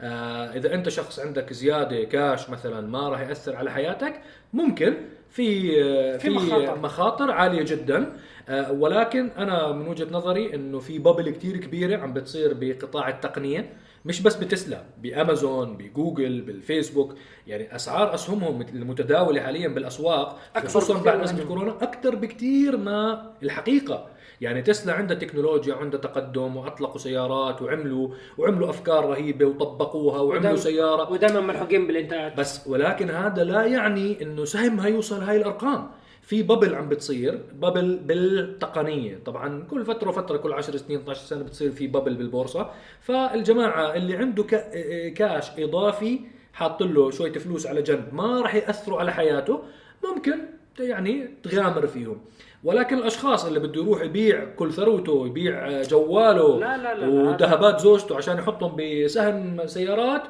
آه، 0.00 0.52
إذا 0.52 0.74
أنت 0.74 0.88
شخص 0.88 1.18
عندك 1.20 1.52
زيادة 1.52 2.04
كاش 2.04 2.50
مثلا 2.50 2.80
ما 2.88 3.08
راح 3.08 3.20
يأثر 3.20 3.56
على 3.56 3.70
حياتك 3.70 4.20
ممكن 4.52 4.94
في 5.32 5.82
آه، 5.82 6.16
في 6.18 6.30
مخاطر. 6.30 6.78
مخاطر 6.80 7.30
عالية 7.30 7.62
جدا 7.62 8.12
آه، 8.48 8.72
ولكن 8.72 9.30
أنا 9.38 9.72
من 9.72 9.88
وجهة 9.88 10.06
نظري 10.12 10.54
إنه 10.54 10.78
في 10.78 10.98
بابل 10.98 11.30
كتير 11.30 11.56
كبيرة 11.56 11.96
عم 12.02 12.12
بتصير 12.12 12.54
بقطاع 12.60 13.08
التقنية 13.08 13.72
مش 14.04 14.22
بس 14.22 14.36
بتسلا 14.36 14.82
بأمازون 15.02 15.76
بجوجل 15.76 16.40
بالفيسبوك 16.40 17.14
يعني 17.46 17.74
أسعار 17.76 18.14
أسهمهم 18.14 18.62
المتداولة 18.62 19.40
حاليا 19.40 19.68
بالأسواق 19.68 20.38
خصوصا 20.56 21.02
بعد 21.02 21.20
ازمه. 21.20 21.44
كورونا 21.44 21.72
أكثر 21.82 22.14
بكثير 22.14 22.76
ما 22.76 23.32
الحقيقة. 23.42 24.06
يعني 24.40 24.62
تسلا 24.62 24.92
عندها 24.92 25.16
تكنولوجيا 25.16 25.74
وعندها 25.74 26.00
تقدم 26.00 26.56
وأطلقوا 26.56 26.98
سيارات 26.98 27.62
وعملوا 27.62 28.08
وعملوا 28.38 28.70
أفكار 28.70 29.04
رهيبة 29.04 29.46
وطبقوها 29.46 30.20
وعملوا 30.20 30.56
سيارة. 30.56 31.12
ودائما 31.12 31.40
ملحوقين 31.40 31.86
بالإنتاج. 31.86 32.36
بس 32.36 32.66
ولكن 32.66 33.10
هذا 33.10 33.44
لا 33.44 33.64
يعني 33.64 34.22
إنه 34.22 34.44
سهمها 34.44 34.88
يوصل 34.88 35.22
هاي 35.22 35.36
الأرقام. 35.36 35.90
في 36.22 36.42
بابل 36.42 36.74
عم 36.74 36.88
بتصير 36.88 37.42
بابل 37.54 37.96
بالتقنية. 37.96 39.18
طبعا 39.24 39.64
كل 39.70 39.84
فترة 39.84 40.08
وفترة 40.08 40.36
كل 40.36 40.52
10 40.52 40.76
سنين 40.76 40.98
12 40.98 41.20
سنة 41.26 41.42
بتصير 41.42 41.70
في 41.70 41.86
بابل 41.86 42.14
بالبورصة. 42.14 42.70
فالجماعة 43.00 43.94
اللي 43.94 44.16
عنده 44.16 44.42
كا- 44.42 45.08
كاش 45.08 45.50
إضافي 45.58 46.20
حاط 46.52 46.82
له 46.82 47.10
شوية 47.10 47.32
فلوس 47.32 47.66
على 47.66 47.82
جنب 47.82 48.14
ما 48.14 48.40
راح 48.40 48.54
يأثروا 48.54 49.00
على 49.00 49.12
حياته 49.12 49.62
ممكن 50.04 50.38
يعني 50.80 51.28
تغامر 51.42 51.86
فيهم. 51.86 52.20
ولكن 52.64 52.98
الأشخاص 52.98 53.44
اللي 53.44 53.60
بده 53.60 53.82
يروح 53.82 54.02
يبيع 54.02 54.44
كل 54.44 54.72
ثروته 54.72 55.26
يبيع 55.26 55.82
جواله 55.82 56.60
لا- 56.60 56.76
لا- 56.76 56.94
لا-. 56.94 57.06
وذهبات 57.08 57.80
زوجته 57.80 58.16
عشان 58.16 58.38
يحطهم 58.38 58.76
بسهم 58.78 59.66
سيارات 59.66 60.22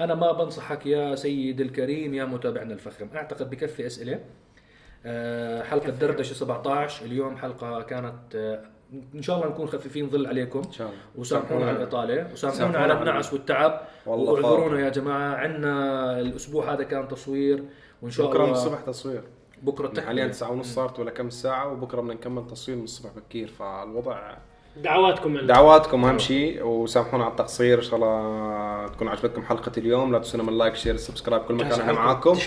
أنا 0.00 0.14
ما 0.14 0.32
بنصحك 0.32 0.86
يا 0.86 1.14
سيد 1.14 1.60
الكريم 1.60 2.14
يا 2.14 2.24
متابعنا 2.24 2.72
الفخم. 2.74 3.06
أعتقد 3.14 3.50
بكفي 3.50 3.86
أسئلة. 3.86 4.20
حلقة 5.62 5.90
دردشة 5.90 6.34
17 6.34 7.04
اليوم 7.04 7.36
حلقة 7.36 7.82
كانت 7.82 8.34
آه، 8.34 8.62
إن 9.14 9.22
شاء 9.22 9.36
الله 9.36 9.48
نكون 9.48 9.68
خفيفين 9.68 10.10
ظل 10.10 10.26
عليكم. 10.26 10.62
إن 10.66 10.72
شاء 10.72 10.86
الله. 10.88 10.98
وسامحونا 11.16 11.66
على 11.66 11.76
الإطالة. 11.76 12.32
وسامحونا 12.32 12.72
سامحونا 12.72 12.78
على 12.78 13.00
النعس 13.00 13.32
والتعب. 13.32 13.80
والله 14.06 14.32
وأعذرونا 14.32 14.80
يا 14.80 14.88
جماعة. 14.88 15.34
عندنا 15.34 16.20
الأسبوع 16.20 16.72
هذا 16.72 16.82
كان 16.82 17.08
تصوير 17.08 17.64
وإن 18.02 18.10
شاء 18.10 18.26
بكرة 18.26 18.38
من 18.38 18.44
الله 18.44 18.56
الصبح 18.56 18.80
تصوير. 18.80 19.22
بكرة 19.62 19.86
حاليا 19.88 20.02
تحليل 20.02 20.30
9 20.30 20.50
ونص 20.50 20.74
صارت 20.74 20.98
ولا 20.98 21.10
كم 21.10 21.30
ساعة 21.30 21.72
وبكرة 21.72 22.00
بدنا 22.00 22.14
نكمل 22.14 22.46
تصوير 22.46 22.78
من 22.78 22.84
الصبح 22.84 23.10
بكير 23.16 23.48
فالوضع 23.48 24.36
دعواتكم 24.76 25.36
لنا 25.36 25.46
دعواتكم 25.46 26.04
أهم 26.04 26.18
شيء 26.18 26.66
وسامحونا 26.66 27.24
على 27.24 27.30
التقصير. 27.30 27.78
إن 27.78 27.82
شاء 27.82 27.94
الله 27.94 28.86
تكون 28.86 29.08
عجبتكم 29.08 29.42
حلقة 29.42 29.72
اليوم. 29.78 30.12
لا 30.12 30.18
تنسونا 30.18 30.42
من 30.42 30.58
like 30.58 30.74
share 30.74 30.96
subscribe 30.96 31.42
كل 31.42 31.54
مكان 31.54 31.80
إحنا 31.80 31.92
معاكم. 31.92 32.38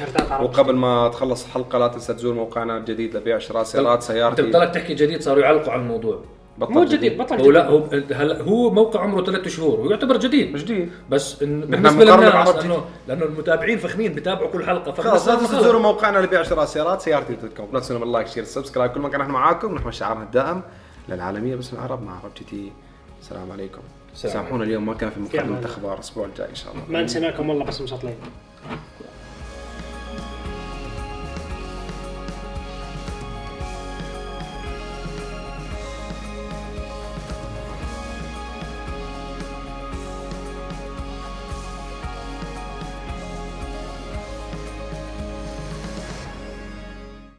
وقبل 0.41 0.75
ما 0.75 1.07
تخلص 1.07 1.45
الحلقة 1.45 1.79
لا 1.79 1.87
تنسى 1.87 2.13
تزور 2.13 2.33
موقعنا 2.33 2.77
الجديد 2.77 3.17
لبيع 3.17 3.37
شراء 3.37 3.63
سيارات 3.63 3.91
أنت 3.93 4.03
سيارتي 4.03 4.41
بتضلك 4.41 4.69
تحكي 4.69 4.93
جديد 4.93 5.21
صاروا 5.21 5.43
يعلقوا 5.43 5.71
على 5.71 5.81
الموضوع. 5.81 6.19
بطل 6.57 6.73
مو 6.73 6.83
جديد 6.83 7.17
بطل 7.17 7.35
هو 7.35 7.41
جديد. 7.41 7.53
لا 7.53 7.67
هو 7.67 7.83
هلا 8.13 8.41
هو 8.41 8.69
موقع 8.69 9.01
عمره 9.01 9.23
ثلاث 9.23 9.47
شهور 9.47 9.79
ويعتبر 9.79 10.17
جديد. 10.17 10.57
جديد. 10.57 10.91
بس 11.09 11.43
إن 11.43 11.61
بالنسبة 11.61 12.05
للناس 12.05 12.55
لأنه 12.55 12.85
لأنه 13.07 13.25
المتابعين 13.25 13.77
فخمين 13.77 14.13
بتابعوا 14.13 14.51
كل 14.51 14.65
حلقة 14.65 14.91
خلاص 14.91 15.27
لا 15.27 15.35
تنسوا 15.35 15.59
تزوروا 15.59 15.81
موقعنا 15.81 16.19
لبيع 16.19 16.43
شراء 16.43 16.65
سيارات 16.65 17.01
سيارتي 17.01 17.33
dot 17.35 17.53
com 17.57 17.67
لا 17.73 17.79
تنسونا 17.79 18.05
من 18.05 18.11
like 18.11 18.27
share 18.27 18.43
subscribe 18.43 18.91
كل 18.91 19.01
مكان 19.01 19.21
إحنا 19.21 19.33
معاكم. 19.33 19.75
نحن 19.75 19.91
شعارنا 19.91 20.23
الدائم. 20.23 20.61
للعالمية 21.09 21.55
باسم 21.55 21.75
العرب 21.75 22.03
مع 22.03 22.19
عرب 22.19 22.33
GT 22.33 22.71
السلام 23.21 23.51
عليكم. 23.51 23.81
سامحونا 24.13 24.63
اليوم 24.63 24.85
ما 24.85 24.93
كان 24.93 25.09
في 25.09 25.41
أمان. 25.41 25.63
أخبار 25.63 25.93
الأسبوع 25.93 26.25
الجاي 26.25 26.49
إن 26.49 26.55
شاء 26.55 26.73
الله. 26.73 26.83
ما 26.89 27.01
نسيناكم 27.01 27.49
والله 27.49 27.65
بس 27.65 27.81
مسطلين 27.81 28.15